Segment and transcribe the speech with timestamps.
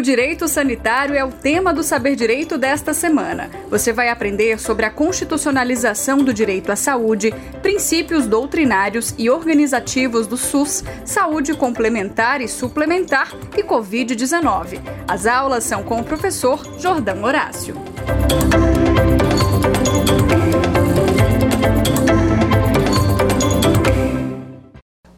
[0.00, 3.50] O direito sanitário é o tema do Saber Direito desta semana.
[3.68, 10.38] Você vai aprender sobre a constitucionalização do direito à saúde, princípios doutrinários e organizativos do
[10.38, 14.80] SUS, saúde complementar e suplementar e Covid-19.
[15.06, 17.74] As aulas são com o professor Jordão Horácio.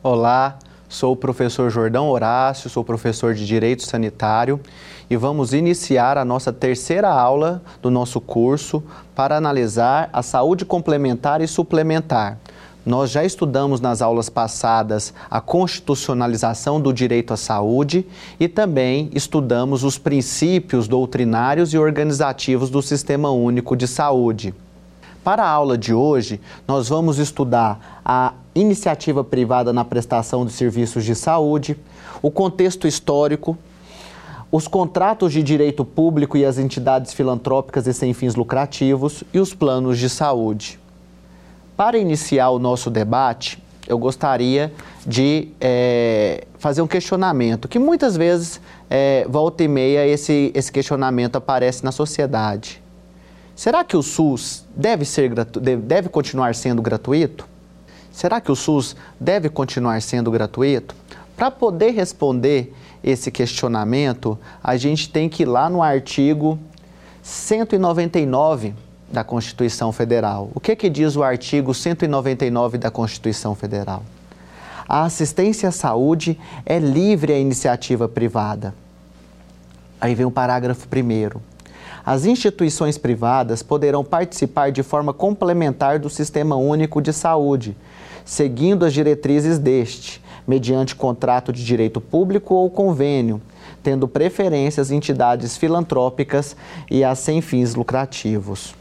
[0.02, 0.58] Olá,
[0.92, 4.60] Sou o professor Jordão Horácio, sou professor de Direito Sanitário
[5.08, 8.82] e vamos iniciar a nossa terceira aula do nosso curso
[9.14, 12.36] para analisar a saúde complementar e suplementar.
[12.84, 18.06] Nós já estudamos nas aulas passadas a constitucionalização do direito à saúde
[18.38, 24.54] e também estudamos os princípios doutrinários e organizativos do Sistema Único de Saúde.
[25.24, 31.04] Para a aula de hoje, nós vamos estudar a iniciativa privada na prestação de serviços
[31.04, 31.76] de saúde,
[32.20, 33.56] o contexto histórico,
[34.50, 39.54] os contratos de direito público e as entidades filantrópicas e sem fins lucrativos e os
[39.54, 40.78] planos de saúde.
[41.74, 44.72] Para iniciar o nosso debate, eu gostaria
[45.06, 48.60] de é, fazer um questionamento, que muitas vezes,
[48.90, 52.82] é, volta e meia, esse, esse questionamento aparece na sociedade.
[53.56, 57.48] Será que o SUS deve, ser, deve continuar sendo gratuito?
[58.12, 60.94] Será que o SUS deve continuar sendo gratuito?
[61.34, 66.58] Para poder responder esse questionamento, a gente tem que ir lá no artigo
[67.22, 68.74] 199
[69.10, 70.50] da Constituição Federal.
[70.54, 74.02] O que, que diz o artigo 199 da Constituição Federal?
[74.86, 78.74] A assistência à saúde é livre à iniciativa privada.
[80.00, 81.40] Aí vem o parágrafo primeiro
[82.04, 87.76] as instituições privadas poderão participar de forma complementar do Sistema Único de Saúde,
[88.24, 93.40] seguindo as diretrizes deste, mediante contrato de direito público ou convênio,
[93.82, 96.56] tendo preferência às entidades filantrópicas
[96.90, 98.74] e às sem fins lucrativos.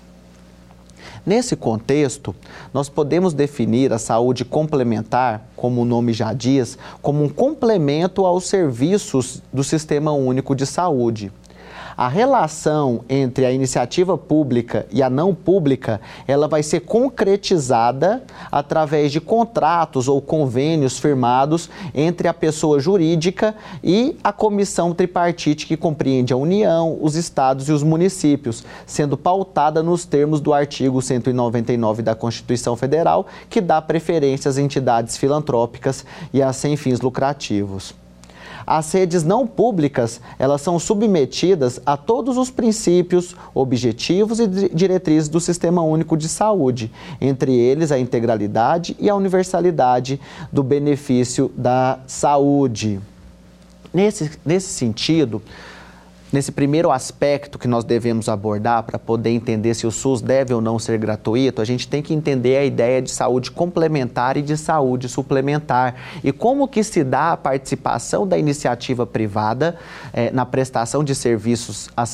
[1.24, 2.36] Nesse contexto,
[2.74, 8.46] nós podemos definir a saúde complementar, como o nome já diz, como um complemento aos
[8.46, 11.32] serviços do Sistema Único de Saúde
[12.02, 19.12] a relação entre a iniciativa pública e a não pública, ela vai ser concretizada através
[19.12, 23.54] de contratos ou convênios firmados entre a pessoa jurídica
[23.84, 29.84] e a comissão tripartite que compreende a União, os estados e os municípios, sendo pautada
[29.84, 36.04] nos termos do artigo 199 da Constituição Federal, que dá preferência às entidades filantrópicas
[36.34, 38.01] e às sem fins lucrativos.
[38.74, 45.42] As redes não públicas, elas são submetidas a todos os princípios, objetivos e diretrizes do
[45.42, 46.90] Sistema Único de Saúde,
[47.20, 53.02] entre eles a integralidade e a universalidade do benefício da saúde.
[53.94, 55.42] Nesse, nesse sentido,
[56.32, 60.62] Nesse primeiro aspecto que nós devemos abordar para poder entender se o SUS deve ou
[60.62, 64.56] não ser gratuito, a gente tem que entender a ideia de saúde complementar e de
[64.56, 65.94] saúde suplementar
[66.24, 69.76] e como que se dá a participação da iniciativa privada
[70.14, 72.06] eh, na prestação de serviços, a,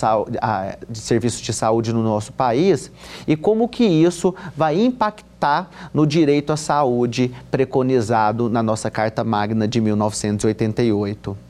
[0.41, 2.91] a, de serviços de saúde no nosso país
[3.27, 9.67] e como que isso vai impactar no direito à saúde preconizado na nossa Carta Magna
[9.67, 11.46] de 1988.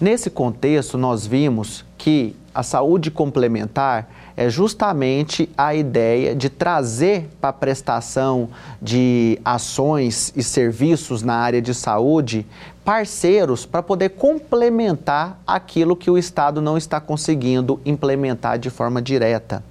[0.00, 7.50] Nesse contexto, nós vimos que a saúde complementar é justamente a ideia de trazer para
[7.50, 8.48] a prestação
[8.82, 12.44] de ações e serviços na área de saúde
[12.84, 19.62] parceiros para poder complementar aquilo que o Estado não está conseguindo implementar de forma direta.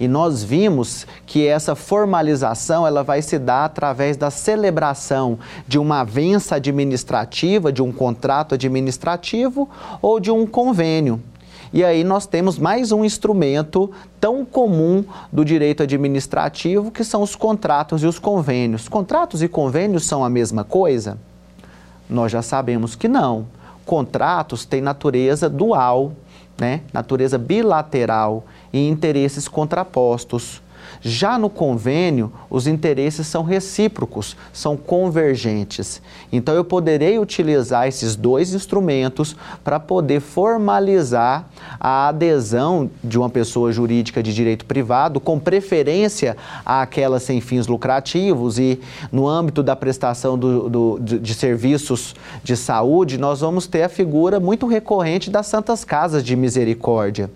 [0.00, 5.38] E nós vimos que essa formalização ela vai se dar através da celebração
[5.68, 9.68] de uma avença administrativa, de um contrato administrativo
[10.00, 11.20] ou de um convênio.
[11.70, 17.36] E aí nós temos mais um instrumento tão comum do direito administrativo, que são os
[17.36, 18.88] contratos e os convênios.
[18.88, 21.18] Contratos e convênios são a mesma coisa?
[22.08, 23.46] Nós já sabemos que não.
[23.84, 26.12] Contratos têm natureza dual,
[26.58, 26.80] né?
[26.92, 30.62] natureza bilateral e interesses contrapostos.
[31.02, 36.02] Já no convênio, os interesses são recíprocos, são convergentes.
[36.30, 39.34] Então, eu poderei utilizar esses dois instrumentos
[39.64, 47.18] para poder formalizar a adesão de uma pessoa jurídica de direito privado, com preferência àquela
[47.18, 48.58] sem fins lucrativos.
[48.58, 48.78] E
[49.10, 54.38] no âmbito da prestação do, do, de serviços de saúde, nós vamos ter a figura
[54.38, 57.30] muito recorrente das Santas Casas de Misericórdia.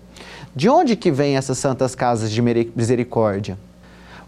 [0.55, 3.57] De onde que vêm essas santas casas de misericórdia?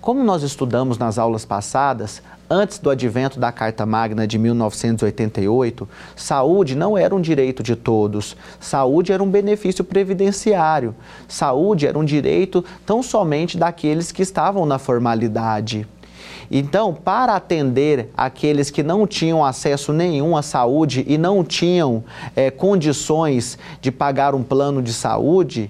[0.01, 5.85] Como nós estudamos nas aulas passadas, Antes do advento da Carta Magna de 1988,
[6.15, 8.37] saúde não era um direito de todos.
[8.57, 10.95] Saúde era um benefício previdenciário.
[11.27, 15.85] Saúde era um direito tão somente daqueles que estavam na formalidade.
[16.49, 22.01] Então, para atender aqueles que não tinham acesso nenhum à saúde e não tinham
[22.33, 25.69] é, condições de pagar um plano de saúde,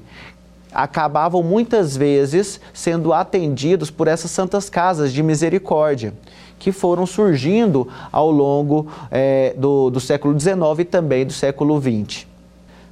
[0.78, 6.14] acabavam muitas vezes sendo atendidos por essas santas casas de misericórdia
[6.60, 12.28] que foram surgindo ao longo é, do, do século XIX e também do século XX.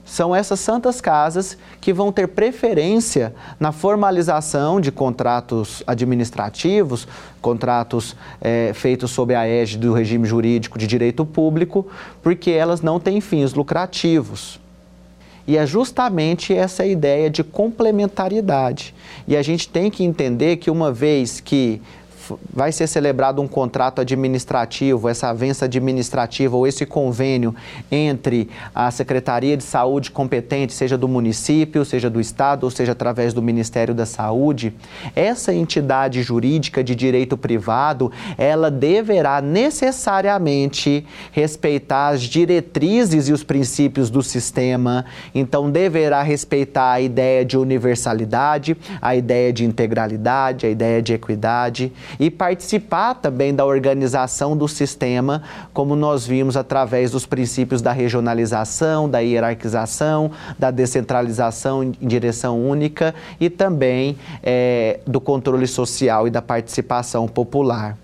[0.03, 7.07] São essas santas casas que vão ter preferência na formalização de contratos administrativos,
[7.41, 11.87] contratos é, feitos sob a égide do regime jurídico de direito público,
[12.21, 14.59] porque elas não têm fins lucrativos.
[15.47, 18.93] E é justamente essa ideia de complementariedade.
[19.27, 21.81] E a gente tem que entender que uma vez que
[22.53, 27.55] vai ser celebrado um contrato administrativo, essa avença administrativa ou esse convênio
[27.91, 33.33] entre a Secretaria de Saúde competente, seja do município, seja do Estado, ou seja através
[33.33, 34.73] do Ministério da Saúde,
[35.15, 44.09] essa entidade jurídica de direito privado, ela deverá necessariamente respeitar as diretrizes e os princípios
[44.09, 51.01] do sistema, então deverá respeitar a ideia de universalidade, a ideia de integralidade, a ideia
[51.01, 57.81] de equidade e participar também da organização do sistema, como nós vimos através dos princípios
[57.81, 66.27] da regionalização, da hierarquização, da descentralização em direção única e também é, do controle social
[66.27, 67.97] e da participação popular.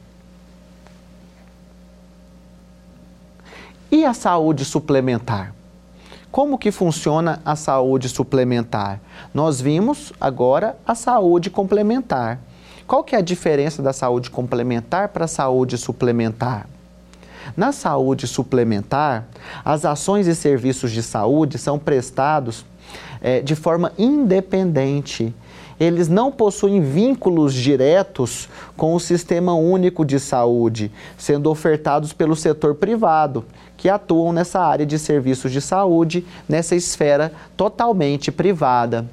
[3.92, 5.54] E a saúde suplementar?
[6.32, 9.02] Como que funciona a saúde suplementar?
[9.34, 12.40] Nós vimos agora a saúde complementar.
[12.88, 16.68] Qual que é a diferença da saúde complementar para a saúde suplementar?
[17.56, 19.28] Na saúde suplementar,
[19.64, 22.66] as ações e serviços de saúde são prestados
[23.22, 25.34] é, de forma independente.
[25.80, 28.48] Eles não possuem vínculos diretos
[28.78, 33.44] com o Sistema Único de Saúde, sendo ofertados pelo setor privado,
[33.76, 39.08] que atuam nessa área de serviços de saúde, nessa esfera totalmente privada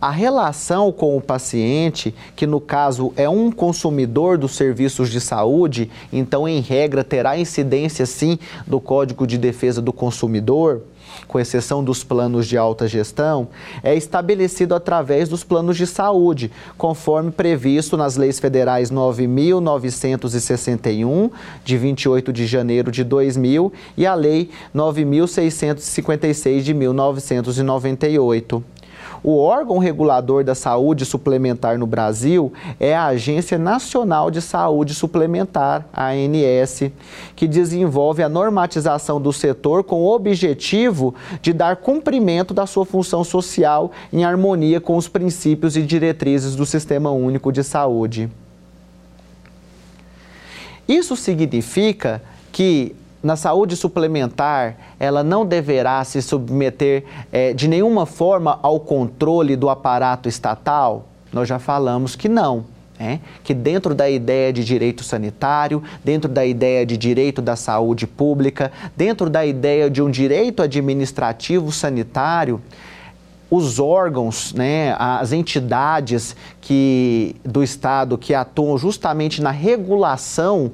[0.00, 5.90] a relação com o paciente, que no caso é um consumidor dos serviços de saúde,
[6.12, 10.80] então em regra terá incidência sim do Código de Defesa do Consumidor,
[11.26, 13.48] com exceção dos planos de alta gestão,
[13.82, 21.30] é estabelecido através dos planos de saúde, conforme previsto nas leis federais 9.961,
[21.64, 28.64] de 28 de janeiro de 2000, e a Lei 9.656, de 1998.
[29.22, 35.86] O órgão regulador da saúde suplementar no Brasil é a Agência Nacional de Saúde Suplementar,
[35.94, 36.90] ANS,
[37.36, 43.22] que desenvolve a normatização do setor com o objetivo de dar cumprimento da sua função
[43.22, 48.30] social em harmonia com os princípios e diretrizes do Sistema Único de Saúde.
[50.88, 58.58] Isso significa que na saúde suplementar, ela não deverá se submeter é, de nenhuma forma
[58.62, 61.04] ao controle do aparato estatal?
[61.32, 62.64] Nós já falamos que não.
[63.02, 68.06] É, que dentro da ideia de direito sanitário, dentro da ideia de direito da saúde
[68.06, 72.60] pública, dentro da ideia de um direito administrativo sanitário,
[73.50, 80.70] os órgãos, né, as entidades que, do Estado que atuam justamente na regulação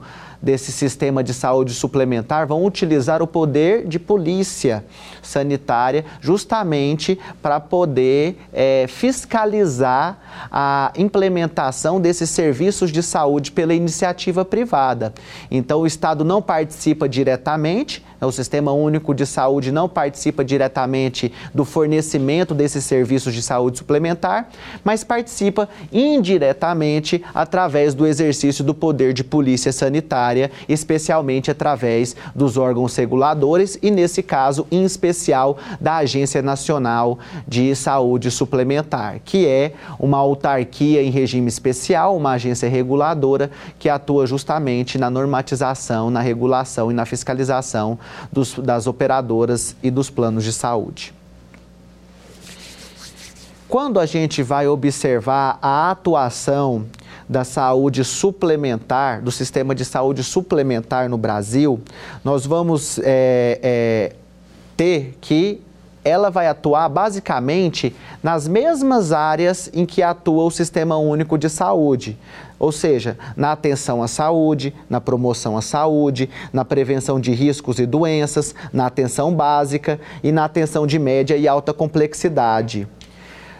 [0.47, 4.85] desse sistema de saúde suplementar vão utilizar o poder de polícia
[5.21, 15.12] sanitária justamente para poder é, fiscalizar a implementação desses serviços de saúde pela iniciativa privada.
[15.50, 21.64] Então, o Estado não participa diretamente, o Sistema Único de Saúde não participa diretamente do
[21.64, 24.49] fornecimento desses serviços de saúde suplementar,
[24.82, 32.96] mas participa indiretamente através do exercício do poder de polícia sanitária, especialmente através dos órgãos
[32.96, 40.18] reguladores e, nesse caso, em especial, da Agência Nacional de Saúde Suplementar, que é uma
[40.18, 46.94] autarquia em regime especial, uma agência reguladora que atua justamente na normatização, na regulação e
[46.94, 47.99] na fiscalização
[48.32, 51.14] dos, das operadoras e dos planos de saúde.
[53.68, 56.86] Quando a gente vai observar a atuação
[57.28, 61.80] da saúde suplementar, do sistema de saúde suplementar no Brasil,
[62.25, 64.12] nós vamos é, é,
[64.76, 65.60] ter que
[66.06, 72.16] ela vai atuar basicamente nas mesmas áreas em que atua o Sistema Único de Saúde.
[72.60, 77.86] Ou seja, na atenção à saúde, na promoção à saúde, na prevenção de riscos e
[77.86, 82.86] doenças, na atenção básica e na atenção de média e alta complexidade.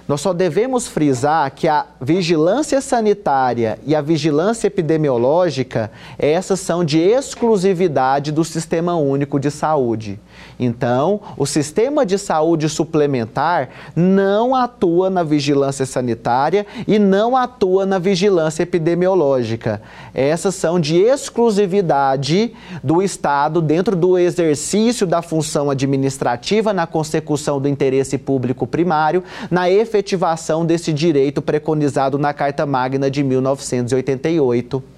[0.07, 7.01] Nós só devemos frisar que a vigilância sanitária e a vigilância epidemiológica, essas são de
[7.01, 10.21] exclusividade do Sistema Único de Saúde.
[10.59, 17.99] Então, o sistema de saúde suplementar não atua na vigilância sanitária e não atua na
[17.99, 19.83] vigilância epidemiológica.
[20.15, 27.69] Essas são de exclusividade do Estado dentro do exercício da função administrativa na consecução do
[27.69, 34.96] interesse público primário, na efetivação desse direito preconizado na Carta Magna de 1988.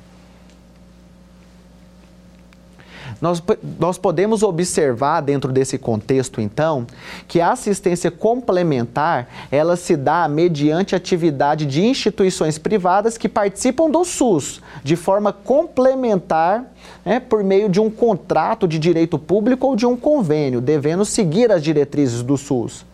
[3.20, 3.42] Nós,
[3.78, 6.86] nós podemos observar dentro desse contexto, então,
[7.26, 14.04] que a assistência complementar, ela se dá mediante atividade de instituições privadas que participam do
[14.04, 16.64] SUS, de forma complementar,
[17.04, 21.50] né, por meio de um contrato de direito público ou de um convênio, devendo seguir
[21.50, 22.86] as diretrizes do SUS.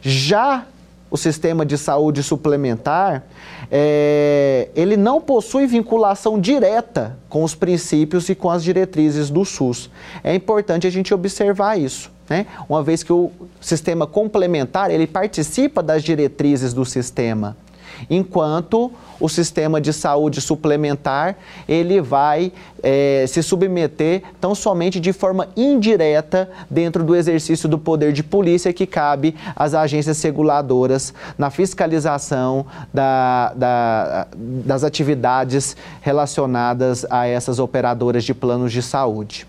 [0.00, 0.64] Já
[1.10, 3.24] o sistema de saúde suplementar,
[3.70, 9.90] é, ele não possui vinculação direta com os princípios e com as diretrizes do SUS.
[10.22, 12.10] É importante a gente observar isso.
[12.28, 12.46] Né?
[12.68, 13.30] Uma vez que o
[13.60, 17.56] sistema complementar ele participa das diretrizes do sistema
[18.08, 21.36] enquanto o sistema de saúde suplementar
[21.68, 28.12] ele vai é, se submeter tão somente de forma indireta dentro do exercício do poder
[28.12, 37.26] de polícia que cabe às agências reguladoras na fiscalização da, da, das atividades relacionadas a
[37.26, 39.46] essas operadoras de planos de saúde.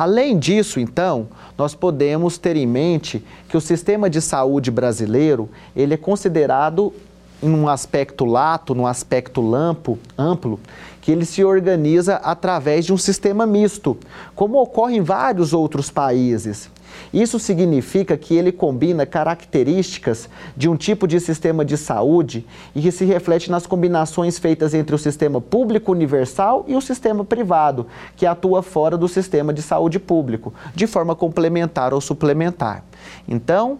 [0.00, 1.28] Além disso, então,
[1.58, 6.90] nós podemos ter em mente que o sistema de saúde brasileiro, ele é considerado
[7.42, 10.58] num aspecto lato, num aspecto lampo, amplo,
[11.02, 13.94] que ele se organiza através de um sistema misto,
[14.34, 16.70] como ocorre em vários outros países.
[17.12, 22.92] Isso significa que ele combina características de um tipo de sistema de saúde e que
[22.92, 28.26] se reflete nas combinações feitas entre o sistema público universal e o sistema privado, que
[28.26, 32.84] atua fora do sistema de saúde público, de forma complementar ou suplementar.
[33.28, 33.78] Então,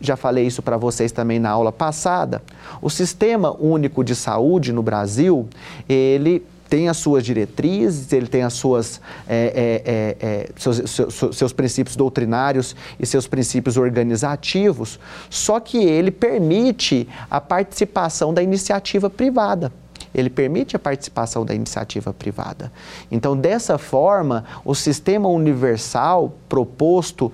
[0.00, 2.42] já falei isso para vocês também na aula passada,
[2.80, 5.48] o Sistema Único de Saúde no Brasil,
[5.88, 8.98] ele tem as suas diretrizes, ele tem as suas,
[9.28, 14.98] é, é, é, seus, seus, seus, princípios doutrinários e seus princípios organizativos,
[15.28, 19.70] só que ele permite a participação da iniciativa privada.
[20.14, 22.72] Ele permite a participação da iniciativa privada.
[23.10, 27.30] Então, dessa forma, o sistema universal proposto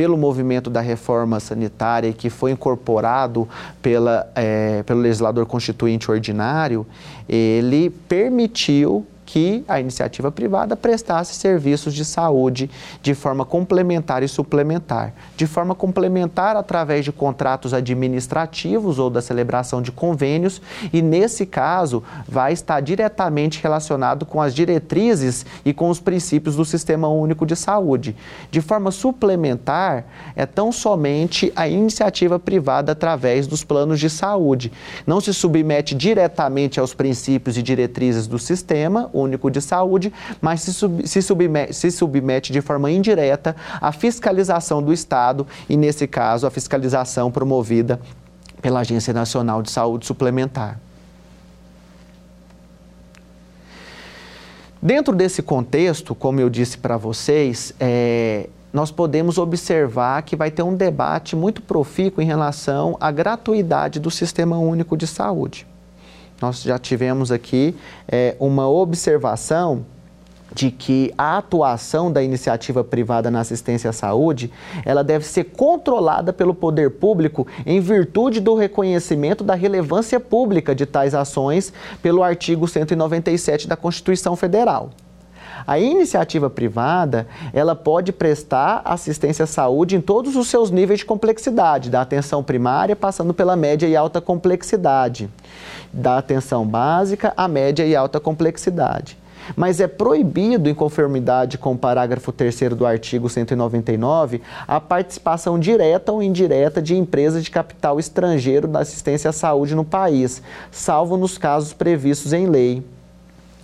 [0.00, 3.46] pelo movimento da reforma sanitária que foi incorporado
[3.82, 6.86] pela, é, pelo legislador constituinte ordinário,
[7.28, 12.68] ele permitiu que a iniciativa privada prestasse serviços de saúde
[13.00, 15.14] de forma complementar e suplementar.
[15.36, 20.60] De forma complementar através de contratos administrativos ou da celebração de convênios,
[20.92, 26.64] e nesse caso vai estar diretamente relacionado com as diretrizes e com os princípios do
[26.64, 28.16] Sistema Único de Saúde.
[28.50, 34.72] De forma suplementar, é tão somente a iniciativa privada através dos planos de saúde.
[35.06, 40.72] Não se submete diretamente aos princípios e diretrizes do sistema, Único de Saúde, mas se,
[40.72, 46.46] sub, se, submete, se submete de forma indireta à fiscalização do Estado e, nesse caso,
[46.46, 48.00] a fiscalização promovida
[48.60, 50.80] pela Agência Nacional de Saúde Suplementar.
[54.82, 60.62] Dentro desse contexto, como eu disse para vocês, é, nós podemos observar que vai ter
[60.62, 65.66] um debate muito profícuo em relação à gratuidade do Sistema Único de Saúde.
[66.40, 67.76] Nós já tivemos aqui
[68.08, 69.84] é, uma observação
[70.54, 74.50] de que a atuação da iniciativa privada na assistência à saúde,
[74.84, 80.86] ela deve ser controlada pelo poder público em virtude do reconhecimento da relevância pública de
[80.86, 84.90] tais ações pelo artigo 197 da Constituição Federal.
[85.66, 91.04] A iniciativa privada, ela pode prestar assistência à saúde em todos os seus níveis de
[91.04, 95.28] complexidade, da atenção primária passando pela média e alta complexidade,
[95.92, 99.18] da atenção básica à média e alta complexidade
[99.56, 106.12] mas é proibido, em conformidade com o parágrafo 3 do artigo 199, a participação direta
[106.12, 111.38] ou indireta de empresas de capital estrangeiro da assistência à saúde no país, salvo nos
[111.38, 112.82] casos previstos em lei.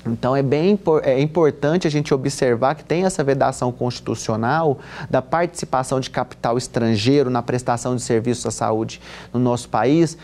[0.07, 4.79] Então é bem é importante a gente observar que tem essa vedação constitucional
[5.11, 9.01] da participação de capital estrangeiro na prestação de serviços à saúde
[9.33, 10.17] no nosso país,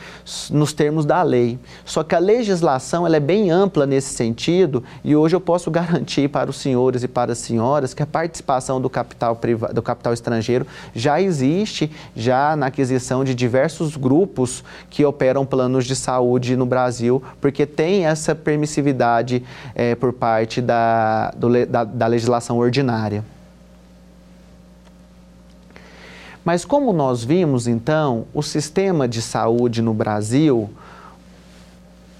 [0.51, 1.59] nos termos da lei.
[1.85, 6.29] Só que a legislação ela é bem ampla nesse sentido e hoje eu posso garantir
[6.29, 9.39] para os senhores e para as senhoras que a participação do capital
[9.73, 15.97] do capital estrangeiro já existe já na aquisição de diversos grupos que operam planos de
[15.97, 19.43] saúde no Brasil, porque tem essa permissividade
[19.75, 23.25] é, por parte da, do, da, da legislação ordinária.
[26.45, 30.69] Mas como nós vimos, então, o sistema de saúde no Brasil,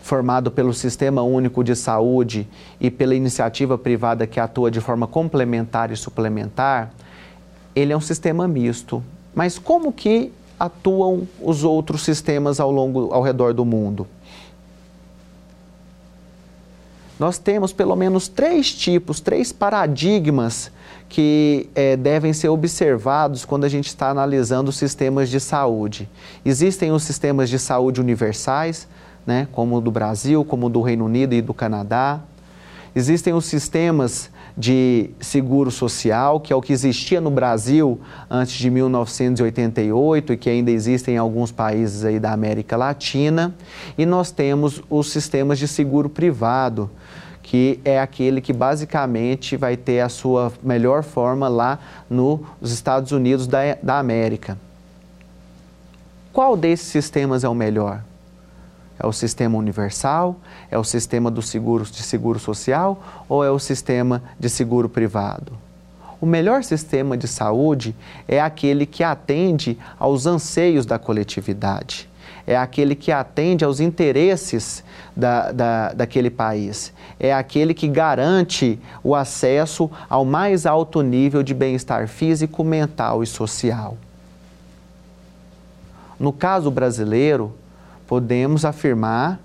[0.03, 2.47] formado pelo Sistema Único de Saúde
[2.81, 6.91] e pela iniciativa privada que atua de forma complementar e suplementar,
[7.75, 9.03] ele é um sistema misto.
[9.35, 14.07] Mas como que atuam os outros sistemas ao longo ao redor do mundo?
[17.23, 20.73] Nós temos pelo menos três tipos, três paradigmas
[21.09, 26.11] que é, devem ser observados quando a gente está analisando sistemas de saúde.
[26.45, 28.89] Existem os sistemas de saúde universais,
[29.25, 32.19] né, como o do Brasil, como o do Reino Unido e do Canadá.
[32.93, 38.69] Existem os sistemas de seguro social, que é o que existia no Brasil antes de
[38.69, 43.55] 1988 e que ainda existem em alguns países aí da América Latina.
[43.97, 46.91] E nós temos os sistemas de seguro privado,
[47.43, 53.47] que é aquele que basicamente vai ter a sua melhor forma lá nos Estados Unidos
[53.47, 54.57] da, da América.
[56.33, 58.03] Qual desses sistemas é o melhor?
[58.99, 60.37] É o sistema universal?
[60.71, 63.03] É o sistema do seguro, de seguro social?
[63.29, 65.53] Ou é o sistema de seguro privado?
[66.21, 67.97] O melhor sistema de saúde
[68.29, 72.09] é aquele que atende aos anseios da coletividade
[72.47, 74.83] é aquele que atende aos interesses
[75.17, 81.55] da, da, daquele país, é aquele que garante o acesso ao mais alto nível de
[81.55, 83.97] bem-estar físico, mental e social.
[86.19, 87.53] No caso brasileiro,
[88.07, 89.41] podemos afirmar,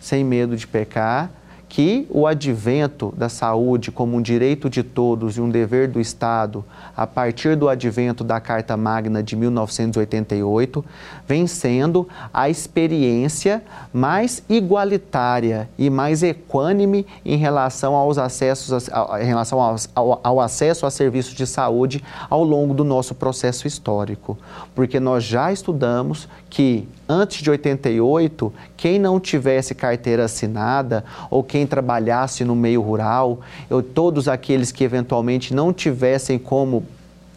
[0.00, 1.30] sem medo de pecar,
[1.68, 6.64] que o advento da saúde como um direito de todos e um dever do Estado,
[6.96, 10.84] a partir do advento da Carta Magna de 1988,
[11.26, 18.88] vem sendo a experiência mais igualitária e mais equânime em relação aos acessos,
[19.20, 24.38] em relação ao, ao acesso a serviços de saúde ao longo do nosso processo histórico.
[24.74, 31.66] Porque nós já estudamos que antes de 88, quem não tivesse carteira assinada ou quem
[31.66, 33.40] trabalhasse no meio rural,
[33.70, 36.84] ou todos aqueles que eventualmente não tivessem como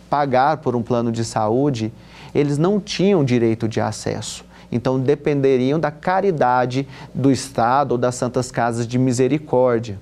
[0.10, 1.92] pagar por um plano de saúde,
[2.34, 4.44] eles não tinham direito de acesso.
[4.72, 10.00] Então dependeriam da caridade do Estado ou das Santas Casas de Misericórdia.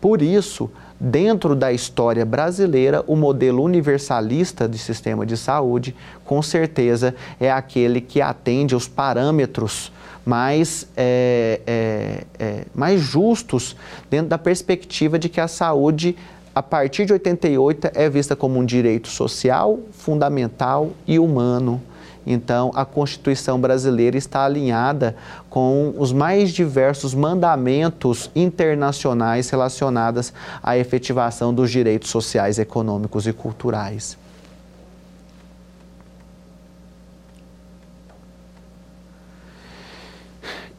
[0.00, 0.70] Por isso,
[1.04, 8.00] dentro da história brasileira, o modelo universalista de sistema de saúde, com certeza, é aquele
[8.00, 9.90] que atende aos parâmetros
[10.24, 13.74] mais, é, é, é, mais justos
[14.08, 16.16] dentro da perspectiva de que a saúde,
[16.54, 21.82] a partir de 88, é vista como um direito social, fundamental e humano
[22.26, 25.16] então, a Constituição brasileira está alinhada
[25.50, 30.32] com os mais diversos mandamentos internacionais relacionados
[30.62, 34.16] à efetivação dos direitos sociais, econômicos e culturais.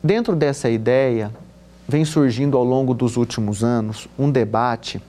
[0.02, 1.32] Dentro dessa ideia,
[1.88, 5.02] vem surgindo ao longo dos últimos anos um debate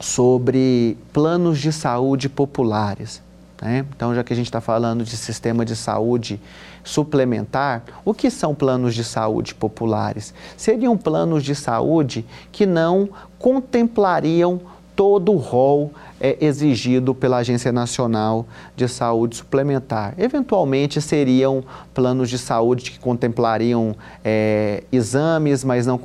[0.00, 3.22] sobre planos de saúde populares.
[3.60, 3.84] Né?
[3.94, 6.40] Então, já que a gente está falando de sistema de saúde
[6.84, 10.34] suplementar, o que são planos de saúde populares?
[10.56, 14.60] Seriam planos de saúde que não contemplariam
[14.96, 20.14] todo o rol é, exigido pela Agência Nacional de Saúde Suplementar.
[20.16, 26.00] Eventualmente seriam planos de saúde que contemplariam é, exames, mas não,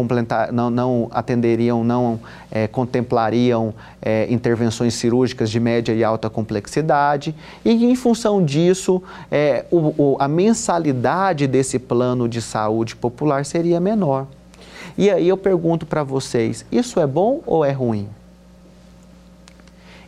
[0.51, 2.19] não, não atenderiam, não
[2.51, 7.33] é, contemplariam é, intervenções cirúrgicas de média e alta complexidade.
[7.63, 9.01] E em função disso,
[9.31, 14.27] é, o, o, a mensalidade desse plano de saúde popular seria menor.
[14.97, 18.09] E aí eu pergunto para vocês: isso é bom ou é ruim?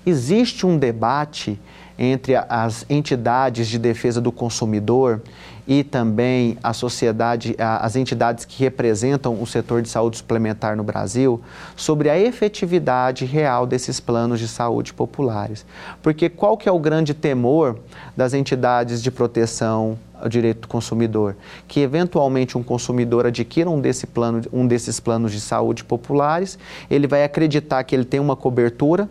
[0.05, 1.59] Existe um debate
[1.97, 5.21] entre as entidades de defesa do consumidor
[5.65, 11.41] e também a sociedade, as entidades que representam o setor de saúde suplementar no Brasil,
[11.75, 15.65] sobre a efetividade real desses planos de saúde populares.
[16.01, 17.79] Porque qual que é o grande temor
[18.15, 21.35] das entidades de proteção o direito do consumidor?
[21.67, 27.07] Que eventualmente um consumidor adquira um, desse plano, um desses planos de saúde populares, ele
[27.07, 29.09] vai acreditar que ele tem uma cobertura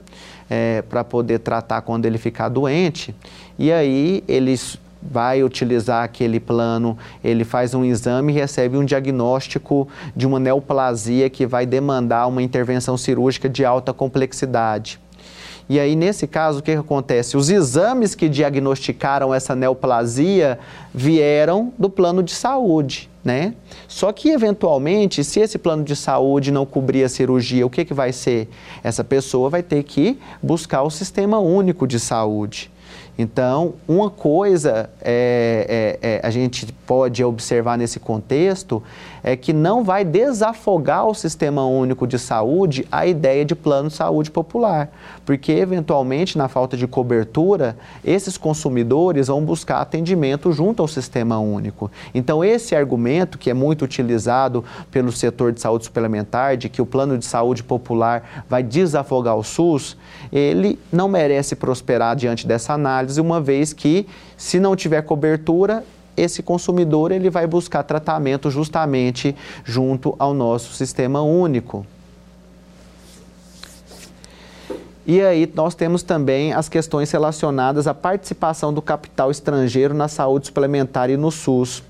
[0.49, 3.15] é, para poder tratar quando ele ficar doente,
[3.59, 4.57] e aí ele
[5.03, 11.29] vai utilizar aquele plano, ele faz um exame e recebe um diagnóstico de uma neoplasia
[11.29, 15.01] que vai demandar uma intervenção cirúrgica de alta complexidade.
[15.73, 17.35] E aí, nesse caso, o que, que acontece?
[17.35, 20.59] Os exames que diagnosticaram essa neoplasia
[20.93, 23.55] vieram do plano de saúde, né?
[23.89, 27.95] Só que, eventualmente, se esse plano de saúde não cobrir a cirurgia, o que, que
[27.95, 28.51] vai ser?
[28.85, 32.71] Essa pessoa vai ter que buscar o sistema único de saúde.
[33.23, 38.83] Então, uma coisa é, é, é, a gente pode observar nesse contexto
[39.23, 43.95] é que não vai desafogar o Sistema Único de Saúde a ideia de plano de
[43.95, 44.91] saúde popular,
[45.25, 51.89] porque eventualmente, na falta de cobertura, esses consumidores vão buscar atendimento junto ao Sistema Único.
[52.13, 56.87] Então, esse argumento que é muito utilizado pelo setor de saúde suplementar, de que o
[56.87, 59.97] plano de saúde popular vai desafogar o SUS,
[60.33, 65.85] ele não merece prosperar diante dessa análise, uma vez que, se não tiver cobertura,
[66.17, 71.87] esse consumidor ele vai buscar tratamento justamente junto ao nosso sistema único.
[75.05, 80.47] E aí nós temos também as questões relacionadas à participação do capital estrangeiro na saúde
[80.47, 81.83] suplementar e no SUS.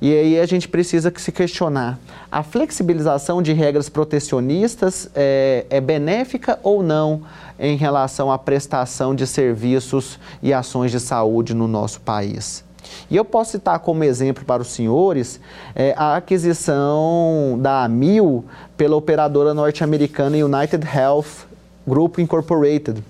[0.00, 1.98] E aí a gente precisa se questionar:
[2.30, 7.22] a flexibilização de regras protecionistas é, é benéfica ou não
[7.58, 12.64] em relação à prestação de serviços e ações de saúde no nosso país?
[13.10, 15.40] E eu posso citar como exemplo para os senhores
[15.74, 18.44] é, a aquisição da Amil
[18.76, 21.46] pela operadora norte-americana United Health
[21.86, 23.02] Group Incorporated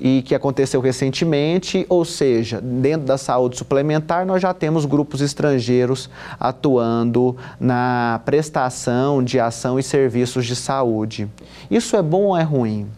[0.00, 6.08] e que aconteceu recentemente, ou seja, dentro da saúde suplementar, nós já temos grupos estrangeiros
[6.38, 11.28] atuando na prestação de ação e serviços de saúde.
[11.70, 12.88] Isso é bom ou é ruim?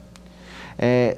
[0.84, 1.16] É,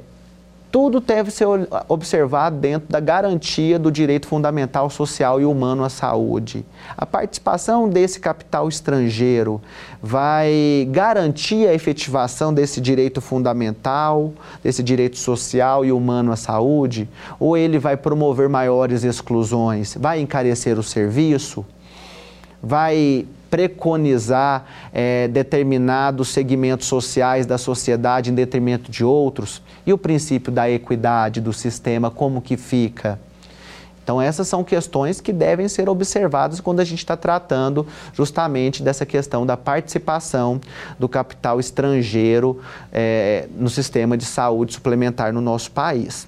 [0.71, 1.47] tudo deve ser
[1.89, 6.67] observado dentro da garantia do direito fundamental social e humano à saúde.
[6.97, 9.63] A participação desse capital estrangeiro
[10.03, 17.09] vai garantir a efetivação desse direito fundamental, desse direito social e humano à saúde?
[17.41, 19.97] Ou ele vai promover maiores exclusões?
[19.99, 21.65] Vai encarecer o serviço?
[22.61, 29.63] Vai preconizar é, determinados segmentos sociais da sociedade em detrimento de outros?
[29.87, 33.17] E o princípio da equidade do sistema, como que fica?
[34.03, 39.07] Então, essas são questões que devem ser observadas quando a gente está tratando justamente dessa
[39.07, 40.61] questão da participação
[40.99, 42.61] do capital estrangeiro
[42.93, 46.27] é, no sistema de saúde suplementar no nosso país.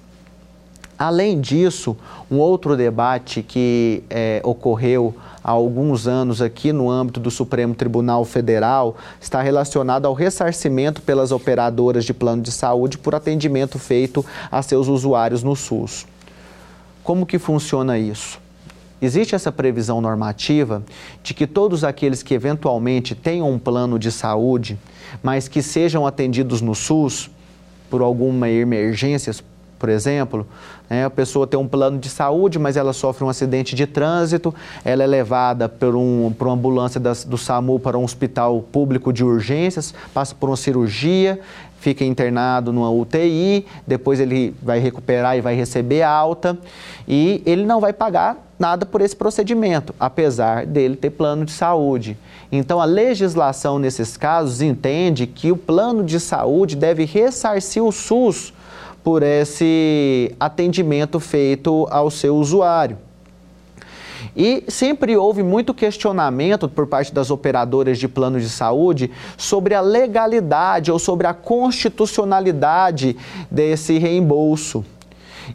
[0.97, 1.97] Além disso,
[2.31, 5.13] um outro debate que é, ocorreu
[5.47, 11.31] há alguns anos aqui no âmbito do Supremo Tribunal Federal está relacionado ao ressarcimento pelas
[11.31, 16.05] operadoras de plano de saúde por atendimento feito a seus usuários no SUS.
[17.01, 18.41] Como que funciona isso?
[19.01, 20.83] Existe essa previsão normativa
[21.23, 24.77] de que todos aqueles que eventualmente tenham um plano de saúde,
[25.23, 27.29] mas que sejam atendidos no SUS
[27.89, 29.31] por alguma emergência,
[29.77, 30.47] por exemplo,
[30.89, 34.53] né, a pessoa tem um plano de saúde, mas ela sofre um acidente de trânsito,
[34.83, 39.13] ela é levada por, um, por uma ambulância das, do SAMU para um hospital público
[39.13, 41.39] de urgências, passa por uma cirurgia,
[41.79, 46.57] fica internado numa UTI, depois ele vai recuperar e vai receber alta,
[47.07, 52.17] e ele não vai pagar nada por esse procedimento, apesar dele ter plano de saúde.
[52.51, 58.53] Então, a legislação nesses casos entende que o plano de saúde deve ressarcir o SUS
[59.03, 62.97] por esse atendimento feito ao seu usuário.
[64.35, 69.81] E sempre houve muito questionamento por parte das operadoras de plano de saúde sobre a
[69.81, 73.17] legalidade ou sobre a constitucionalidade
[73.49, 74.85] desse reembolso.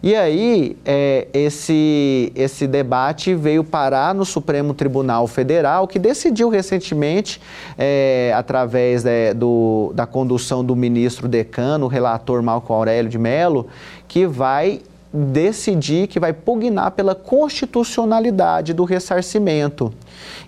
[0.00, 7.40] E aí, é, esse, esse debate veio parar no Supremo Tribunal Federal, que decidiu recentemente,
[7.76, 13.66] é, através é, do, da condução do ministro decano, o relator Marco Aurélio de Mello,
[14.06, 14.80] que vai
[15.12, 19.92] decidir, que vai pugnar pela constitucionalidade do ressarcimento.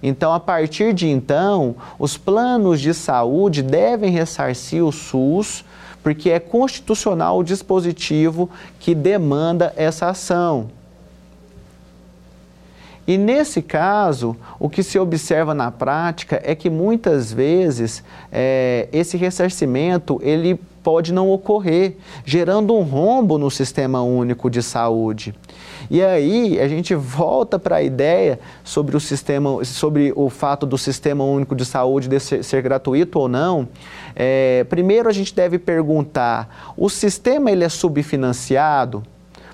[0.02, 5.64] Então, a partir de então, os planos de saúde devem ressarcir o SUS
[6.05, 10.69] porque é constitucional o dispositivo que demanda essa ação.
[13.07, 19.17] E nesse caso, o que se observa na prática é que muitas vezes é, esse
[19.17, 25.35] ressarcimento ele pode não ocorrer, gerando um rombo no sistema único de saúde.
[25.90, 30.79] E aí a gente volta para a ideia sobre o sistema, sobre o fato do
[30.79, 33.69] sistema único de saúde ser, ser gratuito ou não.
[34.16, 39.03] É, primeiro a gente deve perguntar: o sistema ele é subfinanciado?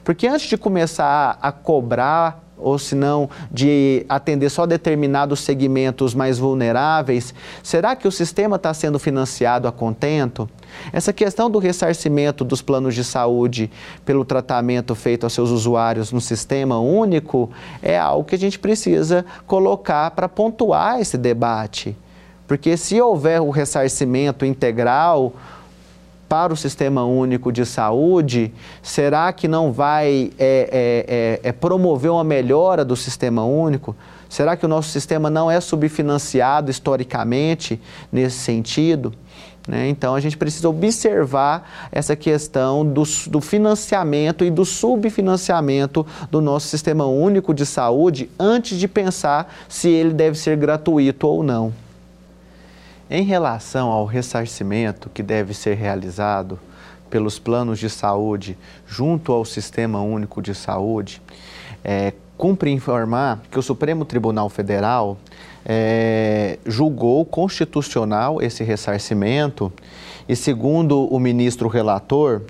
[0.04, 6.38] Porque antes de começar a cobrar ou se não de atender só determinados segmentos mais
[6.38, 10.48] vulneráveis, será que o sistema está sendo financiado a contento?
[10.92, 13.70] Essa questão do ressarcimento dos planos de saúde
[14.04, 17.50] pelo tratamento feito aos seus usuários no sistema único
[17.82, 21.96] é algo que a gente precisa colocar para pontuar esse debate.
[22.50, 25.34] Porque se houver o ressarcimento integral,
[26.28, 32.10] para o Sistema Único de Saúde, será que não vai é, é, é, é, promover
[32.10, 33.94] uma melhora do Sistema Único?
[34.28, 39.14] Será que o nosso sistema não é subfinanciado historicamente nesse sentido?
[39.68, 39.88] Né?
[39.88, 46.66] Então a gente precisa observar essa questão do, do financiamento e do subfinanciamento do nosso
[46.66, 51.72] Sistema Único de Saúde antes de pensar se ele deve ser gratuito ou não.
[53.12, 56.56] Em relação ao ressarcimento que deve ser realizado
[57.10, 61.20] pelos planos de saúde junto ao Sistema Único de Saúde,
[61.82, 65.18] é, cumpre informar que o Supremo Tribunal Federal
[65.66, 69.72] é, julgou constitucional esse ressarcimento
[70.28, 72.42] e, segundo o ministro relator,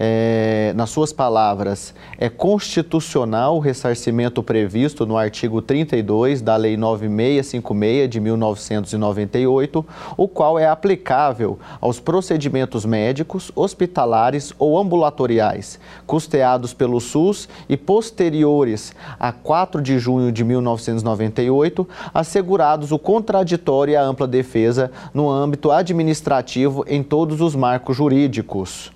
[0.00, 8.08] é, nas suas palavras, é constitucional o ressarcimento previsto no artigo 32 da Lei 9656
[8.08, 9.84] de 1998,
[10.16, 18.94] o qual é aplicável aos procedimentos médicos, hospitalares ou ambulatoriais, custeados pelo SUS e posteriores
[19.18, 25.72] a 4 de junho de 1998, assegurados o contraditório e a ampla defesa no âmbito
[25.72, 28.92] administrativo em todos os marcos jurídicos.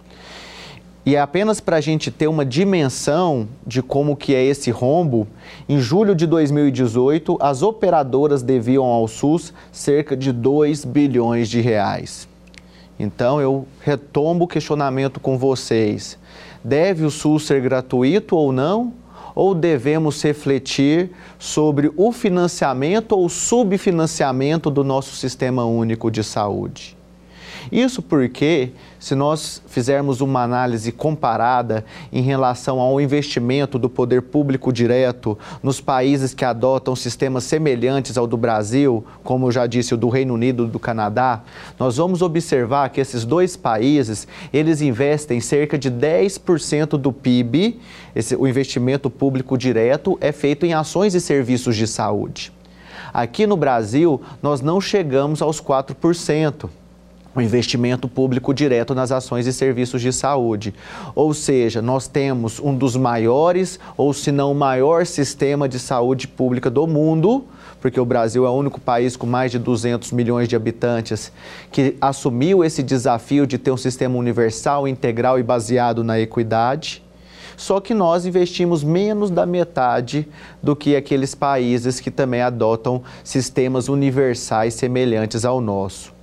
[1.05, 5.27] E é apenas para a gente ter uma dimensão de como que é esse rombo,
[5.69, 12.29] em julho de 2018, as operadoras deviam ao SUS cerca de 2 bilhões de reais.
[13.01, 16.17] Então eu retomo o questionamento com vocês.
[16.63, 18.93] Deve o SUS ser gratuito ou não?
[19.35, 26.97] Ou devemos refletir sobre o financiamento ou subfinanciamento do nosso sistema único de saúde?
[27.71, 34.73] Isso porque, se nós fizermos uma análise comparada em relação ao investimento do poder público
[34.73, 39.97] direto nos países que adotam sistemas semelhantes ao do Brasil, como eu já disse, o
[39.97, 41.43] do Reino Unido e do Canadá,
[41.79, 47.81] nós vamos observar que esses dois países, eles investem cerca de 10% do PIB,
[48.15, 52.53] esse, o investimento público direto é feito em ações e serviços de saúde.
[53.13, 56.71] Aqui no Brasil, nós não chegamos aos 4%
[57.35, 60.75] o investimento público direto nas ações e serviços de saúde.
[61.15, 66.29] Ou seja, nós temos um dos maiores, ou se não o maior sistema de saúde
[66.29, 67.45] pública do mundo,
[67.81, 71.33] porque o Brasil é o único país com mais de 200 milhões de habitantes
[71.71, 77.03] que assumiu esse desafio de ter um sistema universal, integral e baseado na equidade.
[77.57, 80.29] Só que nós investimos menos da metade
[80.63, 86.22] do que aqueles países que também adotam sistemas universais semelhantes ao nosso.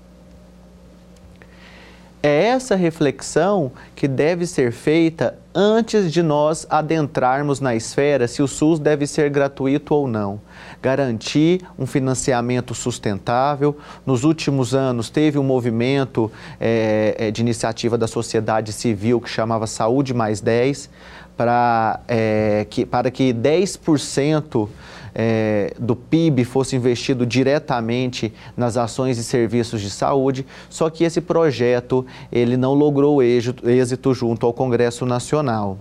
[2.22, 8.48] É essa reflexão que deve ser feita antes de nós adentrarmos na esfera se o
[8.48, 10.42] SUS deve ser gratuito ou não.
[10.82, 13.78] Garantir um financiamento sustentável.
[14.06, 16.30] Nos últimos anos, teve um movimento
[16.60, 20.90] é, de iniciativa da sociedade civil que chamava Saúde Mais 10,
[21.38, 24.68] para, é, que, para que 10%
[25.14, 31.22] é, do PIB fosse investido diretamente nas ações e serviços de saúde, só que esse
[31.22, 35.80] projeto ele não logrou êxito, junto ao Congresso Nacional.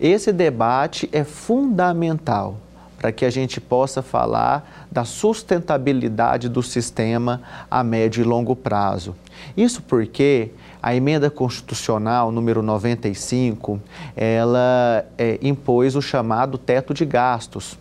[0.00, 2.58] Esse debate é fundamental
[2.98, 9.16] para que a gente possa falar da sustentabilidade do sistema a médio e longo prazo.
[9.56, 10.50] Isso porque
[10.82, 13.80] a emenda constitucional número 95,
[14.16, 17.78] ela é, impôs o chamado teto de gastos.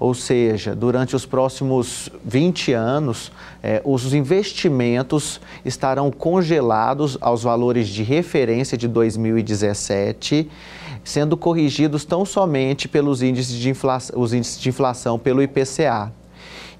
[0.00, 3.30] Ou seja, durante os próximos 20 anos,
[3.62, 10.50] é, os investimentos estarão congelados aos valores de referência de 2017,
[11.04, 16.10] sendo corrigidos tão somente pelos índices de inflação, os índices de inflação pelo IPCA.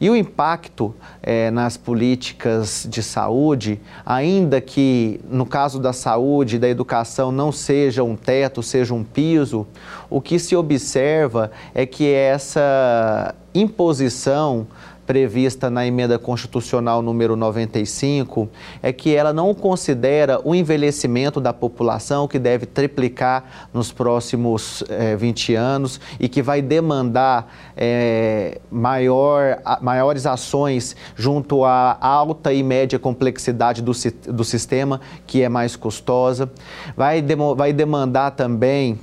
[0.00, 6.58] E o impacto é, nas políticas de saúde, ainda que no caso da saúde e
[6.58, 9.66] da educação não seja um teto, seja um piso,
[10.08, 14.66] o que se observa é que essa imposição
[15.10, 18.48] prevista na emenda constitucional número 95
[18.80, 25.16] é que ela não considera o envelhecimento da população que deve triplicar nos próximos é,
[25.16, 32.62] 20 anos e que vai demandar é, maior, a, maiores ações junto à alta e
[32.62, 33.90] média complexidade do,
[34.28, 36.48] do sistema, que é mais custosa.
[36.96, 37.20] Vai,
[37.56, 38.96] vai demandar também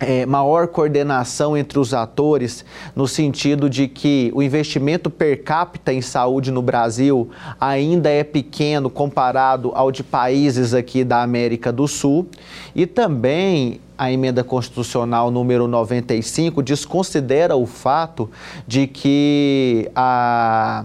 [0.00, 6.00] é, maior coordenação entre os atores, no sentido de que o investimento per capita em
[6.00, 7.30] saúde no Brasil
[7.60, 12.28] ainda é pequeno comparado ao de países aqui da América do Sul,
[12.74, 18.30] e também a emenda constitucional número 95 desconsidera o fato
[18.66, 20.84] de que a,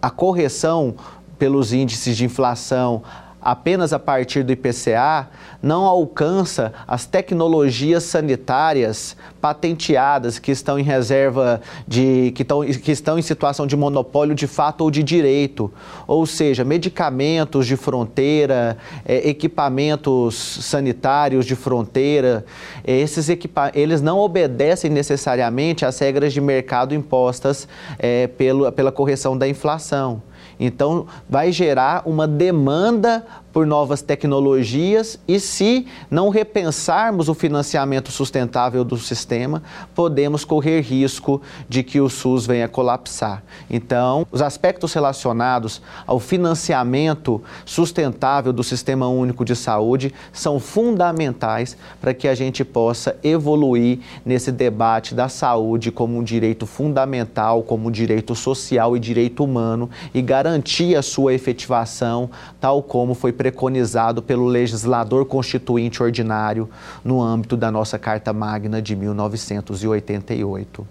[0.00, 0.94] a correção
[1.38, 3.02] pelos índices de inflação
[3.44, 5.28] apenas a partir do IPCA
[5.62, 13.18] não alcança as tecnologias sanitárias patenteadas que estão em reserva de que estão, que estão
[13.18, 15.70] em situação de monopólio de fato ou de direito,
[16.06, 22.44] ou seja, medicamentos de fronteira, é, equipamentos sanitários de fronteira,
[22.86, 29.36] esses equipa eles não obedecem necessariamente às regras de mercado impostas é, pelo, pela correção
[29.36, 30.22] da inflação.
[30.58, 38.84] Então, vai gerar uma demanda por novas tecnologias e se não repensarmos o financiamento sustentável
[38.84, 39.62] do sistema,
[39.94, 43.44] podemos correr risco de que o SUS venha colapsar.
[43.70, 52.12] Então, os aspectos relacionados ao financiamento sustentável do Sistema Único de Saúde são fundamentais para
[52.12, 57.92] que a gente possa evoluir nesse debate da saúde como um direito fundamental, como um
[57.92, 62.28] direito social e direito humano e garantir a sua efetivação,
[62.60, 66.66] tal como foi preconizado pelo legislador constituinte ordinário
[67.04, 70.88] no âmbito da nossa Carta Magna de 1988.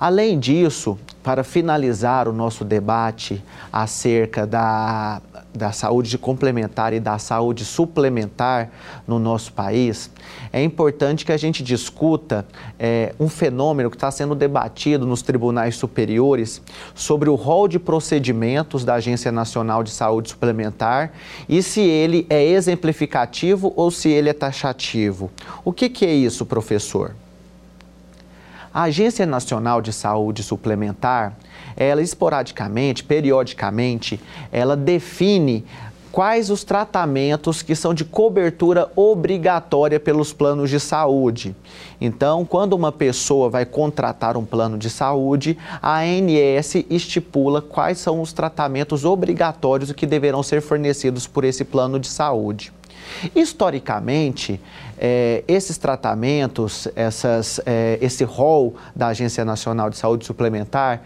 [0.00, 3.40] Além disso, para finalizar o nosso debate
[3.72, 5.22] acerca da
[5.54, 8.70] da saúde complementar e da saúde suplementar
[9.06, 10.10] no nosso país,
[10.52, 12.44] é importante que a gente discuta
[12.78, 16.60] é, um fenômeno que está sendo debatido nos tribunais superiores
[16.94, 21.12] sobre o rol de procedimentos da Agência Nacional de Saúde Suplementar
[21.48, 25.30] e se ele é exemplificativo ou se ele é taxativo.
[25.64, 27.14] O que, que é isso, professor?
[28.72, 31.36] A Agência Nacional de Saúde Suplementar
[31.76, 34.20] ela esporadicamente, periodicamente,
[34.52, 35.64] ela define
[36.14, 41.56] quais os tratamentos que são de cobertura obrigatória pelos planos de saúde.
[42.00, 48.20] Então, quando uma pessoa vai contratar um plano de saúde, a ANS estipula quais são
[48.20, 52.72] os tratamentos obrigatórios que deverão ser fornecidos por esse plano de saúde.
[53.34, 54.60] Historicamente,
[54.98, 61.02] é, esses tratamentos, essas, é, esse rol da Agência Nacional de Saúde Suplementar,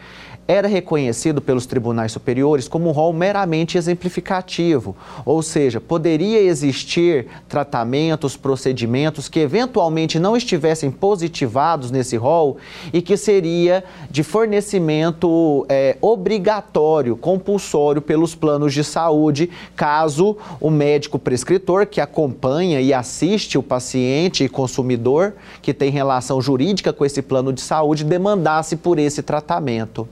[0.49, 8.35] era reconhecido pelos tribunais superiores como um rol meramente exemplificativo, ou seja, poderia existir tratamentos,
[8.35, 12.57] procedimentos que eventualmente não estivessem positivados nesse rol
[12.95, 21.19] e que seria de fornecimento é, obrigatório, compulsório pelos planos de saúde, caso o médico
[21.19, 27.21] prescritor que acompanha e assiste o paciente e consumidor que tem relação jurídica com esse
[27.21, 30.09] plano de saúde demandasse por esse tratamento.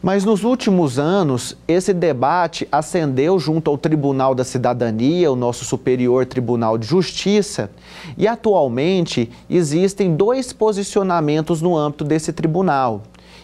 [0.00, 6.24] Mas nos últimos anos, esse debate ascendeu junto ao Tribunal da Cidadania, o nosso Superior
[6.24, 7.68] Tribunal de Justiça,
[8.16, 13.02] e atualmente existem dois posicionamentos no âmbito desse tribunal.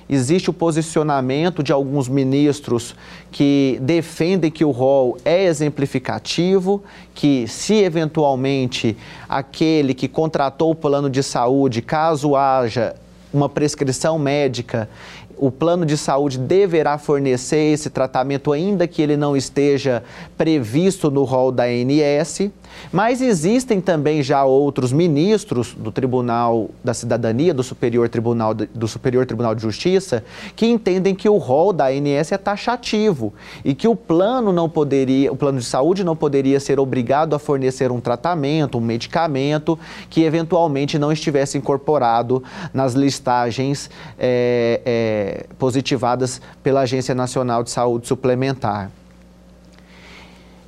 [0.09, 2.95] Existe o posicionamento de alguns ministros
[3.33, 8.97] que defendem que o rol é exemplificativo, que se eventualmente
[9.29, 12.95] aquele que contratou o plano de saúde, caso haja
[13.35, 14.89] uma prescrição médica,
[15.37, 20.03] o plano de saúde deverá fornecer esse tratamento, ainda que ele não esteja
[20.37, 22.51] previsto no rol da ANS.
[22.93, 29.27] Mas existem também já outros ministros do Tribunal da Cidadania, do Superior Tribunal, do Superior
[29.27, 33.33] Tribunal de Justiça, que entendem que o rol da ANS é taxativo
[33.65, 37.39] e que o plano não poderia, o plano de saúde não poderia ser obrigado a
[37.39, 46.41] fornecer um tratamento, um medicamento que eventualmente não estivesse incorporado nas listagens é, é, positivadas
[46.63, 48.91] pela Agência Nacional de Saúde Suplementar.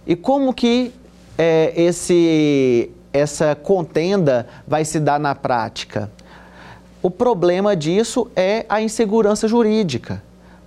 [0.07, 0.93] E como que
[1.39, 6.11] é, esse, essa contenda vai se dar na prática?
[7.03, 10.23] O problema disso é a insegurança jurídica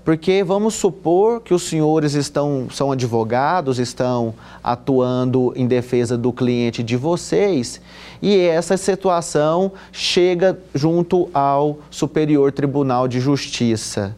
[0.05, 6.82] Porque vamos supor que os senhores estão são advogados, estão atuando em defesa do cliente
[6.82, 7.82] de vocês,
[8.22, 14.15] e essa situação chega junto ao Superior Tribunal de Justiça.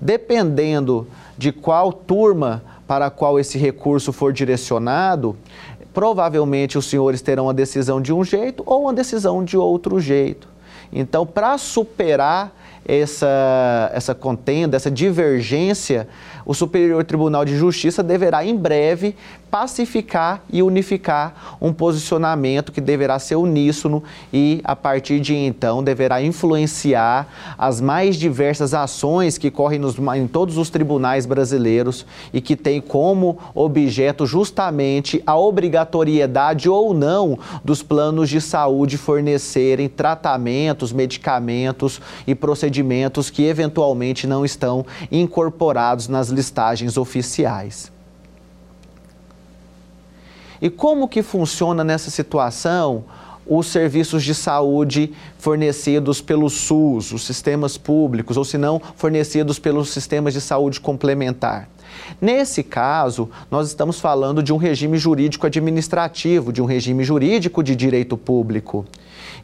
[0.00, 1.06] Dependendo
[1.38, 5.36] de qual turma para qual esse recurso for direcionado,
[5.92, 10.48] provavelmente os senhores terão a decisão de um jeito ou uma decisão de outro jeito.
[10.92, 12.52] Então, para superar
[12.86, 16.08] essa, essa contenda, essa divergência,
[16.44, 19.14] o Superior Tribunal de Justiça deverá em breve
[19.50, 26.22] pacificar e unificar um posicionamento que deverá ser uníssono e, a partir de então, deverá
[26.22, 27.26] influenciar
[27.58, 32.80] as mais diversas ações que correm nos, em todos os tribunais brasileiros e que tem
[32.80, 42.34] como objeto justamente a obrigatoriedade ou não dos planos de saúde fornecerem tratamentos, medicamentos e
[42.34, 47.92] procedimentos que eventualmente não estão incorporados nas listagens oficiais.
[50.60, 53.04] E como que funciona nessa situação
[53.46, 59.90] os serviços de saúde fornecidos pelo SUS, os sistemas públicos, ou se não, fornecidos pelos
[59.90, 61.68] sistemas de saúde complementar?
[62.20, 67.74] Nesse caso, nós estamos falando de um regime jurídico administrativo, de um regime jurídico de
[67.74, 68.84] direito público.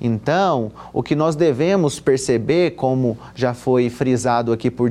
[0.00, 4.90] Então, o que nós devemos perceber, como já foi frisado aqui por,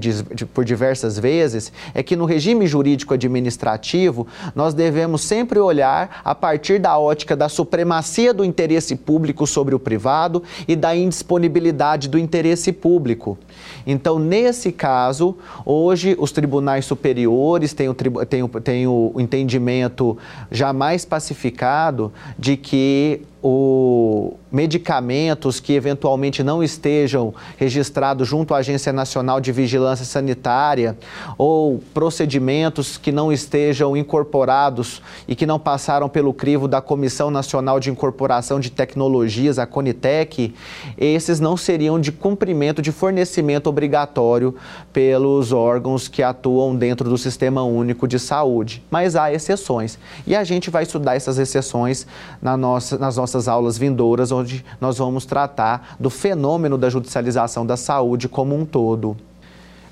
[0.54, 6.80] por diversas vezes, é que no regime jurídico administrativo, nós devemos sempre olhar a partir
[6.80, 12.72] da ótica da supremacia do interesse público sobre o privado e da indisponibilidade do interesse
[12.72, 13.38] público.
[13.86, 20.18] Então, nesse caso, hoje os tribunais superiores têm o, têm o, têm o entendimento
[20.52, 29.42] jamais pacificado de que o medicamentos que eventualmente não estejam registrados junto à Agência Nacional
[29.42, 30.98] de Vigilância Sanitária
[31.38, 37.82] ou procedimentos que não estejam incorporados e que não passaram pelo crivo da Comissão Nacional
[37.82, 40.56] de Incorporação de Tecnologias, a Conitec,
[40.98, 44.56] esses não seriam de cumprimento de fornecimento obrigatório
[44.94, 48.82] pelos órgãos que atuam dentro do Sistema Único de Saúde.
[48.90, 50.00] Mas há exceções.
[50.26, 52.08] E a gente vai estudar essas exceções
[52.42, 54.45] na nossa, nas nossas aulas vindouras, onde
[54.80, 59.16] nós vamos tratar do fenômeno da judicialização da saúde como um todo.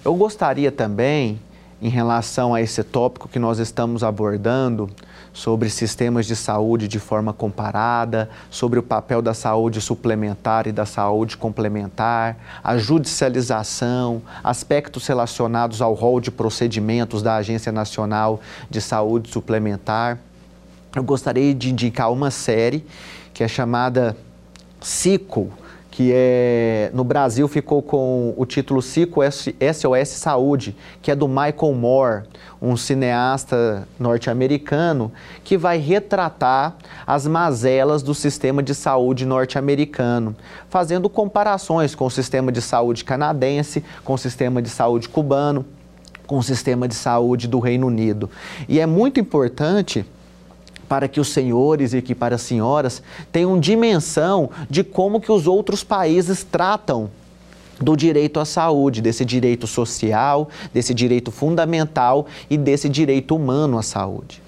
[0.04, 1.40] Eu gostaria também,
[1.82, 4.90] em relação a esse tópico que nós estamos abordando,
[5.34, 10.86] sobre sistemas de saúde de forma comparada, sobre o papel da saúde suplementar e da
[10.86, 18.40] saúde complementar, a judicialização, aspectos relacionados ao rol de procedimentos da Agência Nacional
[18.70, 20.20] de Saúde Suplementar.
[20.96, 22.86] Eu gostaria de indicar uma série
[23.34, 24.16] que é chamada
[24.84, 25.50] Cico,
[25.90, 31.74] que é, no Brasil ficou com o título Cico SOS Saúde, que é do Michael
[31.76, 32.24] Moore,
[32.60, 35.12] um cineasta norte-americano,
[35.44, 36.76] que vai retratar
[37.06, 40.36] as mazelas do sistema de saúde norte-americano,
[40.68, 45.64] fazendo comparações com o sistema de saúde canadense, com o sistema de saúde cubano,
[46.26, 48.30] com o sistema de saúde do Reino Unido.
[48.68, 50.04] E é muito importante
[50.94, 55.48] para que os senhores e que para as senhoras tenham dimensão de como que os
[55.48, 57.10] outros países tratam
[57.82, 63.82] do direito à saúde, desse direito social, desse direito fundamental e desse direito humano à
[63.82, 64.40] saúde.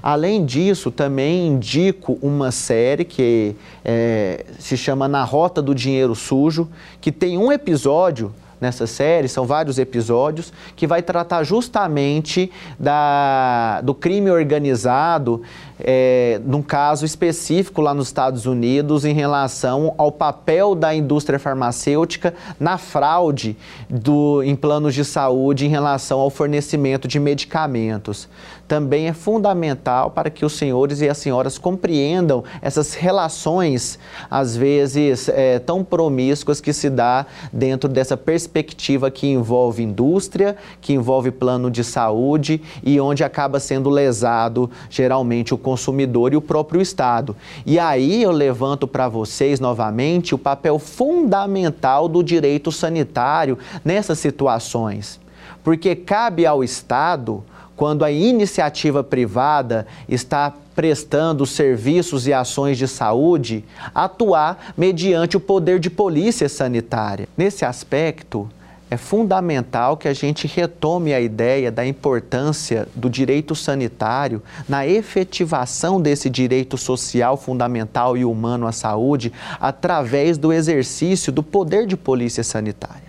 [0.00, 6.68] Além disso, também indico uma série que é, se chama Na Rota do Dinheiro Sujo,
[7.00, 13.94] que tem um episódio nessa série, são vários episódios, que vai tratar justamente da, do
[13.94, 15.42] crime organizado,
[15.80, 22.34] é, num caso específico lá nos Estados Unidos, em relação ao papel da indústria farmacêutica
[22.58, 23.56] na fraude
[23.88, 28.28] do, em planos de saúde em relação ao fornecimento de medicamentos.
[28.68, 33.98] Também é fundamental para que os senhores e as senhoras compreendam essas relações,
[34.30, 40.92] às vezes é, tão promíscuas que se dá dentro dessa perspectiva que envolve indústria, que
[40.92, 46.80] envolve plano de saúde e onde acaba sendo lesado geralmente o consumidor e o próprio
[46.80, 47.36] Estado.
[47.66, 55.20] E aí eu levanto para vocês novamente o papel fundamental do direito sanitário nessas situações.
[55.62, 57.44] Porque cabe ao Estado
[57.76, 63.62] quando a iniciativa privada está prestando serviços e ações de saúde,
[63.94, 67.28] atuar mediante o poder de polícia sanitária.
[67.36, 68.48] Nesse aspecto,
[68.90, 76.00] é fundamental que a gente retome a ideia da importância do direito sanitário na efetivação
[76.00, 82.42] desse direito social fundamental e humano à saúde através do exercício do poder de polícia
[82.42, 83.08] sanitária.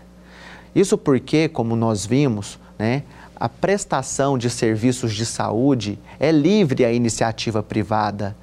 [0.75, 3.03] Isso porque, como nós vimos, né?
[3.35, 8.35] A prestação de serviços de saúde é livre à iniciativa privada.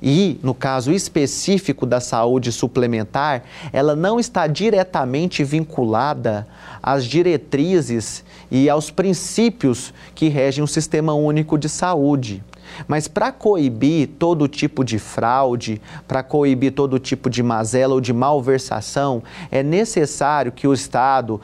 [0.00, 6.46] E, no caso específico da saúde suplementar, ela não está diretamente vinculada
[6.82, 12.42] às diretrizes e aos princípios que regem o Sistema Único de Saúde.
[12.86, 18.12] Mas para coibir todo tipo de fraude, para coibir todo tipo de mazela ou de
[18.12, 21.40] malversação, é necessário que o Estado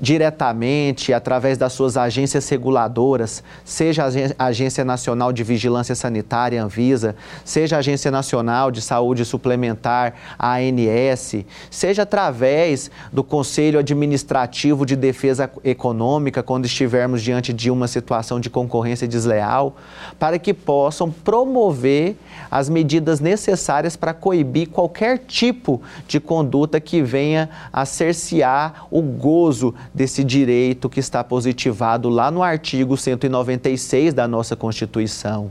[0.00, 4.04] diretamente através das suas agências reguladoras, seja
[4.38, 11.44] a Agência Nacional de Vigilância Sanitária, Anvisa, seja a Agência Nacional de Saúde Suplementar, ANS,
[11.70, 18.50] seja através do Conselho Administrativo de Defesa Econômica, quando estivermos diante de uma situação de
[18.50, 19.76] concorrência desleal,
[20.18, 22.16] para que possam promover
[22.50, 29.74] as medidas necessárias para coibir qualquer tipo de conduta que venha a cercear o gozo
[29.96, 35.50] desse direito que está positivado lá no artigo 196 da nossa Constituição.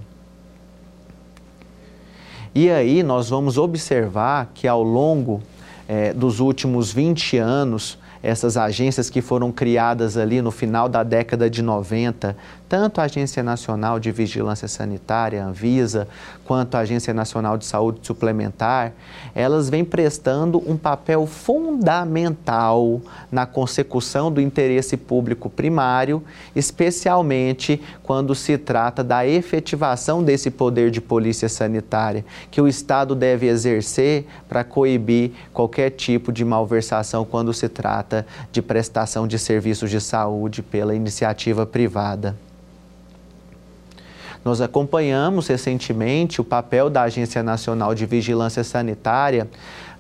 [2.53, 5.41] E aí nós vamos observar que ao longo
[5.87, 11.47] é, dos últimos 20 anos, essas agências que foram criadas ali no final da década
[11.47, 12.35] de 90,
[12.67, 16.07] tanto a Agência Nacional de Vigilância Sanitária, Anvisa,
[16.43, 18.93] quanto a Agência Nacional de Saúde Suplementar,
[19.35, 22.99] elas vêm prestando um papel fundamental
[23.31, 26.23] na consecução do interesse público primário,
[26.55, 33.45] especialmente quando se trata da efetivação desse poder de polícia sanitária, que o Estado deve
[33.45, 38.14] exercer para coibir qualquer tipo de malversação quando se trata
[38.51, 42.35] de prestação de serviços de saúde pela iniciativa privada.
[44.45, 49.49] Nós acompanhamos recentemente o papel da Agência Nacional de Vigilância Sanitária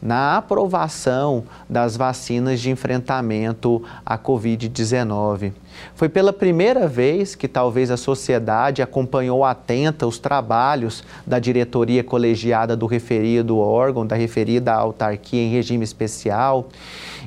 [0.01, 5.53] na aprovação das vacinas de enfrentamento à Covid-19.
[5.93, 12.75] Foi pela primeira vez que talvez a sociedade acompanhou atenta os trabalhos da diretoria colegiada
[12.75, 16.69] do referido órgão, da referida autarquia em regime especial.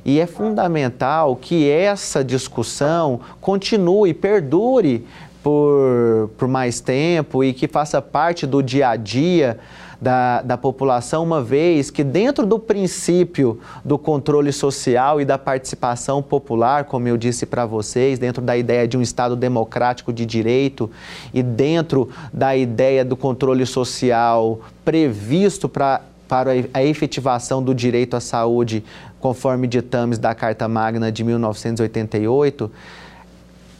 [0.04, 5.06] E é fundamental que essa discussão continue, perdure
[5.42, 9.58] por, por mais tempo e que faça parte do dia a dia
[10.00, 16.22] da, da população, uma vez que, dentro do princípio do controle social e da participação
[16.22, 20.90] popular, como eu disse para vocês, dentro da ideia de um Estado democrático de direito
[21.34, 28.20] e dentro da ideia do controle social previsto pra, para a efetivação do direito à
[28.20, 28.84] saúde,
[29.20, 32.70] conforme ditames da Carta Magna de 1988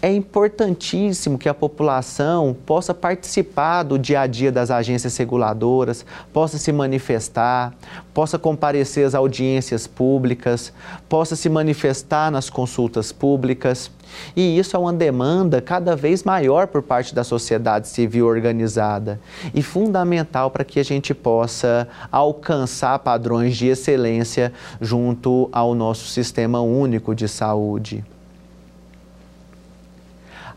[0.01, 6.57] é importantíssimo que a população possa participar do dia a dia das agências reguladoras, possa
[6.57, 7.75] se manifestar,
[8.15, 10.73] possa comparecer às audiências públicas,
[11.09, 13.91] possa se manifestar nas consultas públicas.
[14.37, 19.21] E isso é uma demanda cada vez maior por parte da sociedade civil organizada
[19.53, 26.61] e fundamental para que a gente possa alcançar padrões de excelência junto ao nosso sistema
[26.61, 28.05] único de saúde.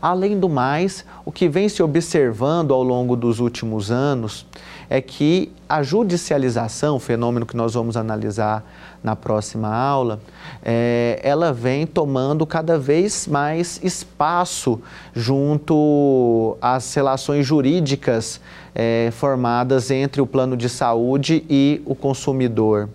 [0.02, 4.44] Além do mais, o que vem se observando ao longo dos últimos anos
[4.90, 8.64] é que a judicialização, fenômeno que nós vamos analisar
[9.00, 10.20] na próxima aula,
[10.60, 14.80] é, ela vem tomando cada vez mais espaço
[15.14, 18.40] junto às relações jurídicas
[18.74, 22.88] é, formadas entre o plano de saúde e o consumidor.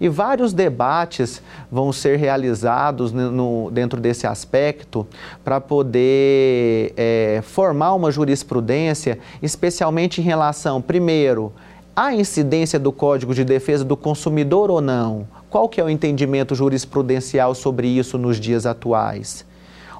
[0.00, 5.06] E vários debates vão ser realizados no, dentro desse aspecto
[5.44, 11.52] para poder é, formar uma jurisprudência, especialmente em relação, primeiro,
[11.94, 15.26] à incidência do Código de Defesa do Consumidor ou não?
[15.48, 19.46] Qual que é o entendimento jurisprudencial sobre isso nos dias atuais?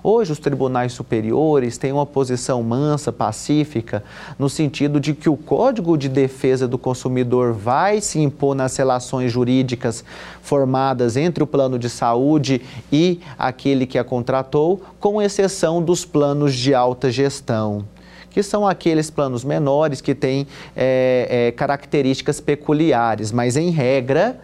[0.06, 4.04] Hoje, os tribunais superiores têm uma posição mansa, pacífica,
[4.38, 9.32] no sentido de que o Código de Defesa do Consumidor vai se impor nas relações
[9.32, 10.04] jurídicas
[10.42, 12.60] formadas entre o plano de saúde
[12.92, 17.86] e aquele que a contratou, com exceção dos planos de alta gestão
[18.28, 20.44] que são aqueles planos menores que têm
[20.74, 24.40] é, é, características peculiares, mas em regra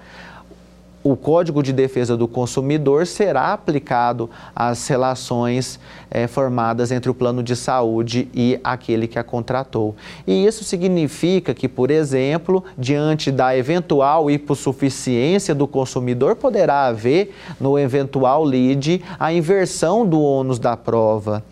[1.03, 5.81] o Código de Defesa do Consumidor será aplicado às relações
[6.11, 9.97] é, formadas entre o plano de saúde e aquele que a contratou.
[10.27, 17.79] E isso significa que, por exemplo, diante da eventual hipossuficiência do consumidor, poderá haver, no
[17.79, 21.43] eventual lead, a inversão do ônus da prova.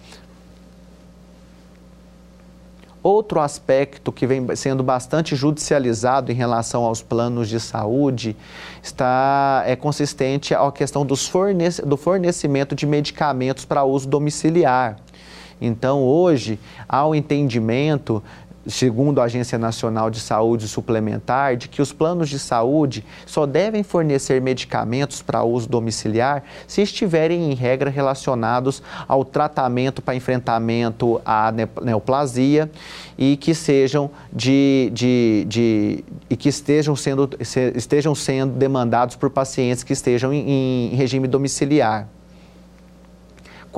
[3.08, 8.36] Outro aspecto que vem sendo bastante judicializado em relação aos planos de saúde
[8.82, 14.98] está é consistente à questão dos fornece, do fornecimento de medicamentos para uso domiciliar.
[15.58, 18.22] Então, hoje, há o entendimento
[18.68, 23.82] segundo a Agência Nacional de Saúde Suplementar, de que os planos de saúde só devem
[23.82, 31.52] fornecer medicamentos para uso domiciliar se estiverem em regra relacionados ao tratamento para enfrentamento à
[31.82, 32.70] neoplasia
[33.16, 37.28] e que sejam de, de, de e que estejam sendo,
[37.74, 42.08] estejam sendo demandados por pacientes que estejam em, em regime domiciliar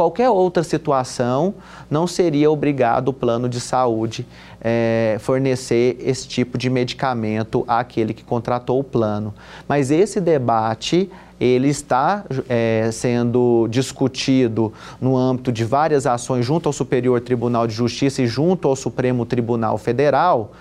[0.01, 1.53] qualquer outra situação,
[1.91, 4.27] não seria obrigado o plano de saúde
[4.59, 9.35] é, fornecer esse tipo de medicamento àquele que contratou o plano.
[9.69, 16.73] Mas esse debate ele está é, sendo discutido no âmbito de várias ações junto ao
[16.73, 20.53] Superior Tribunal de Justiça e junto ao Supremo Tribunal Federal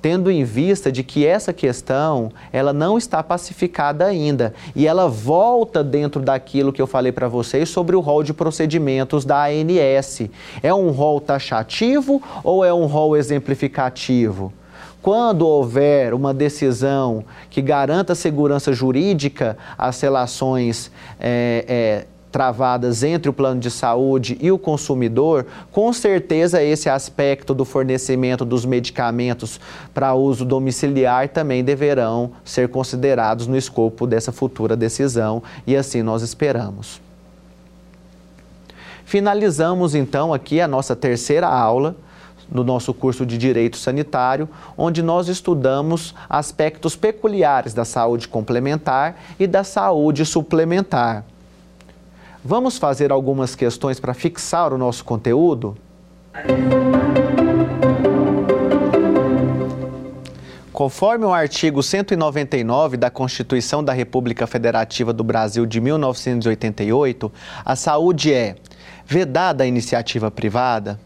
[0.00, 5.82] tendo em vista de que essa questão ela não está pacificada ainda e ela volta
[5.82, 10.28] dentro daquilo que eu falei para vocês sobre o rol de procedimentos da ANS.
[10.62, 14.52] É um rol taxativo ou é um rol exemplificativo?
[15.00, 20.90] Quando houver uma decisão que garanta segurança jurídica às relações
[21.20, 27.54] é, é, travadas entre o plano de saúde e o consumidor, com certeza esse aspecto
[27.54, 29.60] do fornecimento dos medicamentos
[29.94, 36.22] para uso domiciliar também deverão ser considerados no escopo dessa futura decisão e assim nós
[36.22, 37.00] esperamos.
[39.04, 41.96] Finalizamos então aqui a nossa terceira aula
[42.50, 49.46] no nosso curso de Direito Sanitário, onde nós estudamos aspectos peculiares da saúde complementar e
[49.46, 51.24] da saúde suplementar.
[52.48, 55.76] Vamos fazer algumas questões para fixar o nosso conteúdo?
[60.72, 67.30] Conforme o artigo 199 da Constituição da República Federativa do Brasil de 1988,
[67.62, 68.56] a saúde é
[69.04, 70.98] vedada à iniciativa privada,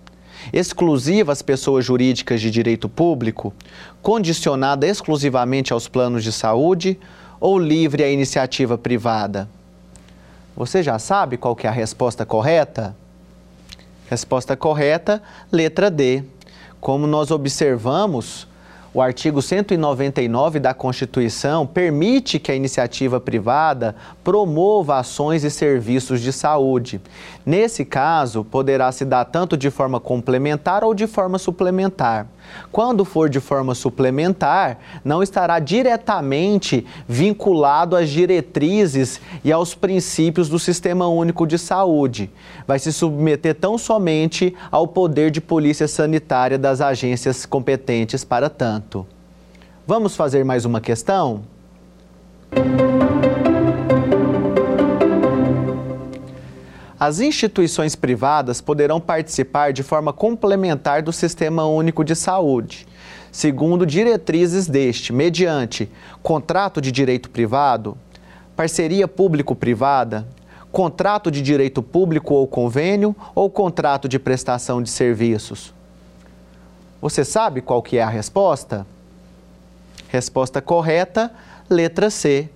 [0.53, 3.53] exclusiva às pessoas jurídicas de direito público,
[4.01, 7.01] condicionada exclusivamente aos planos de saúde
[7.40, 9.49] ou livre à iniciativa privada.
[10.57, 12.94] Você já sabe qual que é a resposta correta?
[14.09, 16.22] Resposta correta, letra D.
[16.80, 18.46] Como nós observamos,
[18.94, 26.30] o artigo 199 da Constituição permite que a iniciativa privada promova ações e serviços de
[26.30, 27.00] saúde.
[27.46, 32.26] Nesse caso, poderá se dar tanto de forma complementar ou de forma suplementar.
[32.70, 40.59] Quando for de forma suplementar, não estará diretamente vinculado às diretrizes e aos princípios do
[40.59, 42.30] Sistema Único de Saúde.
[42.66, 49.07] Vai se submeter tão somente ao poder de polícia sanitária das agências competentes para tanto.
[49.86, 51.43] Vamos fazer mais uma questão?
[57.05, 62.86] As instituições privadas poderão participar de forma complementar do Sistema Único de Saúde,
[63.32, 65.90] segundo diretrizes deste, mediante
[66.22, 67.98] contrato de direito privado,
[68.55, 70.28] parceria público-privada,
[70.70, 75.74] contrato de direito público ou convênio ou contrato de prestação de serviços.
[77.00, 78.86] Você sabe qual que é a resposta?
[80.07, 81.32] Resposta correta,
[81.68, 82.48] letra C.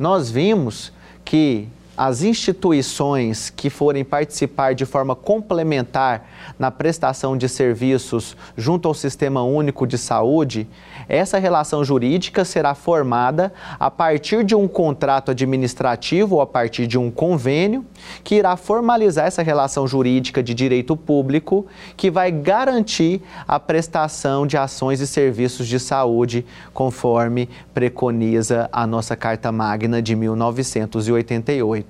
[0.00, 0.92] Nós vimos
[1.24, 6.26] que as instituições que forem participar de forma complementar
[6.58, 10.66] na prestação de serviços junto ao Sistema Único de Saúde,
[11.08, 16.98] essa relação jurídica será formada a partir de um contrato administrativo ou a partir de
[16.98, 17.84] um convênio
[18.24, 21.66] que irá formalizar essa relação jurídica de direito público
[21.96, 29.14] que vai garantir a prestação de ações e serviços de saúde conforme preconiza a nossa
[29.14, 31.81] Carta Magna de 1988.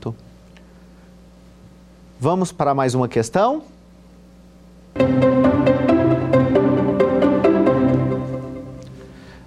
[2.18, 3.62] Vamos para mais uma questão?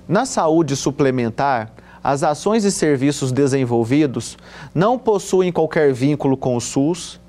[0.08, 1.72] Na saúde suplementar,
[2.04, 4.38] as ações e serviços desenvolvidos
[4.74, 7.20] não possuem qualquer vínculo com o SUS,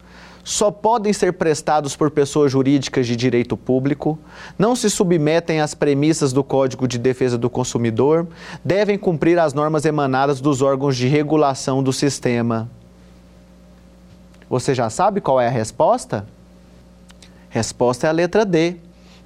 [0.44, 4.18] só podem ser prestados por pessoas jurídicas de direito público,
[4.58, 8.28] não se submetem às premissas do Código de Defesa do Consumidor,
[8.64, 12.70] devem cumprir as normas emanadas dos órgãos de regulação do sistema.
[14.48, 16.26] Você já sabe qual é a resposta?
[17.50, 18.76] Resposta é a letra D.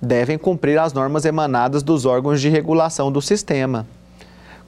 [0.01, 3.87] Devem cumprir as normas emanadas dos órgãos de regulação do sistema.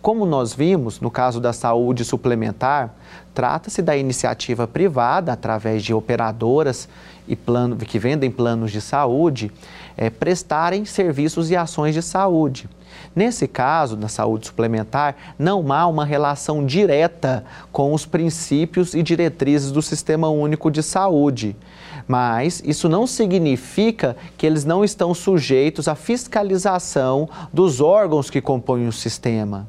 [0.03, 2.93] Como nós vimos no caso da saúde suplementar,
[3.33, 6.89] trata-se da iniciativa privada através de operadoras
[7.27, 9.51] e plano, que vendem planos de saúde,
[9.97, 12.69] é, prestarem serviços e ações de saúde.
[13.15, 19.71] Nesse caso, na saúde suplementar, não há uma relação direta com os princípios e diretrizes
[19.71, 21.57] do Sistema Único de Saúde.
[22.09, 28.89] Mas isso não significa que eles não estão sujeitos à fiscalização dos órgãos que compõem
[28.89, 29.69] o sistema.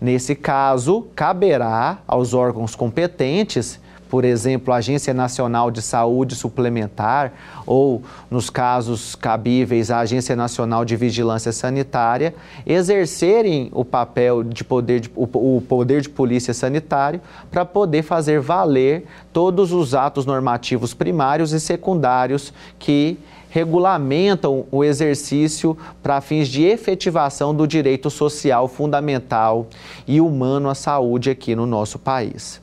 [0.00, 7.32] Nesse caso, caberá aos órgãos competentes por exemplo, a Agência Nacional de Saúde Suplementar,
[7.66, 12.34] ou, nos casos cabíveis, a Agência Nacional de Vigilância Sanitária,
[12.66, 19.06] exercerem o papel de poder de, o, poder de polícia sanitário para poder fazer valer
[19.32, 23.18] todos os atos normativos primários e secundários que
[23.50, 29.66] regulamentam o exercício para fins de efetivação do direito social fundamental
[30.06, 32.60] e humano à saúde aqui no nosso país.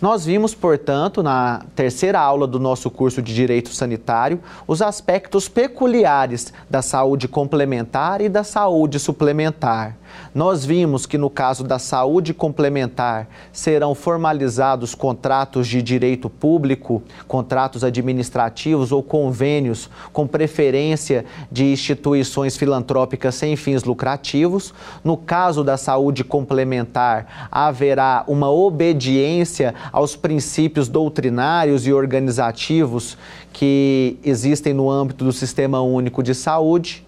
[0.00, 6.54] Nós vimos, portanto, na terceira aula do nosso curso de Direito Sanitário, os aspectos peculiares
[6.70, 9.98] da saúde complementar e da saúde suplementar.
[10.34, 17.84] Nós vimos que no caso da saúde complementar serão formalizados contratos de direito público, contratos
[17.84, 24.72] administrativos ou convênios com preferência de instituições filantrópicas sem fins lucrativos.
[25.02, 33.16] No caso da saúde complementar, haverá uma obediência aos princípios doutrinários e organizativos
[33.52, 37.06] que existem no âmbito do Sistema Único de Saúde.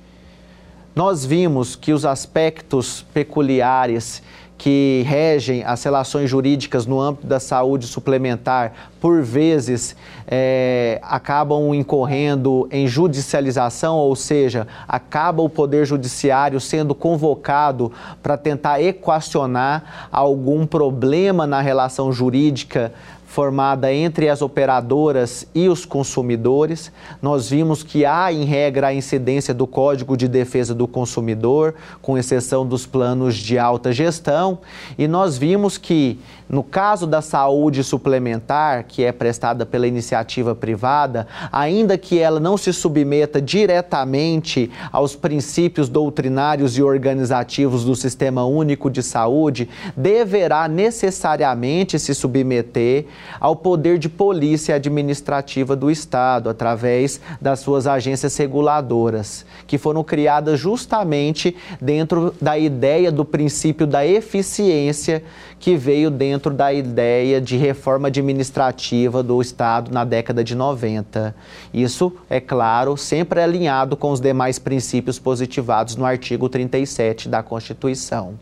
[0.95, 4.23] Nós vimos que os aspectos peculiares
[4.63, 12.69] que regem as relações jurídicas no âmbito da saúde suplementar, por vezes, é, acabam incorrendo
[12.71, 17.91] em judicialização, ou seja, acaba o Poder Judiciário sendo convocado
[18.23, 22.93] para tentar equacionar algum problema na relação jurídica
[23.33, 26.93] formada entre as operadoras e os consumidores.
[27.23, 32.19] Nós vimos que há, em regra, a incidência do Código de Defesa do Consumidor, com
[32.19, 34.59] exceção dos planos de alta gestão,
[34.99, 41.27] e nós vimos que, no caso da saúde suplementar, que é prestada pela iniciativa privada,
[41.51, 48.91] ainda que ela não se submeta diretamente aos princípios doutrinários e organizativos do Sistema Único
[48.91, 53.07] de Saúde, deverá necessariamente se submeter
[53.41, 60.59] ao poder de polícia administrativa do Estado, através das suas agências reguladoras, que foram criadas
[60.59, 65.23] justamente dentro da ideia do princípio da eficiência
[65.59, 66.11] que veio
[66.43, 71.33] dentro da ideia de reforma administrativa do Estado na década de 90.
[71.73, 78.35] Isso, é claro, sempre alinhado com os demais princípios positivados no artigo 37 da Constituição.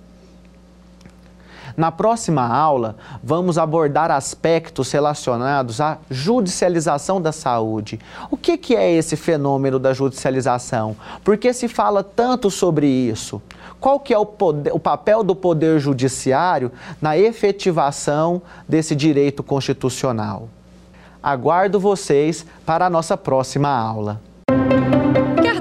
[1.81, 7.99] Na próxima aula, vamos abordar aspectos relacionados à judicialização da saúde.
[8.31, 10.95] O que, que é esse fenômeno da judicialização?
[11.25, 13.41] Por que se fala tanto sobre isso?
[13.81, 16.71] Qual que é o, poder, o papel do Poder Judiciário
[17.01, 20.51] na efetivação desse direito constitucional?
[21.23, 24.21] Aguardo vocês para a nossa próxima aula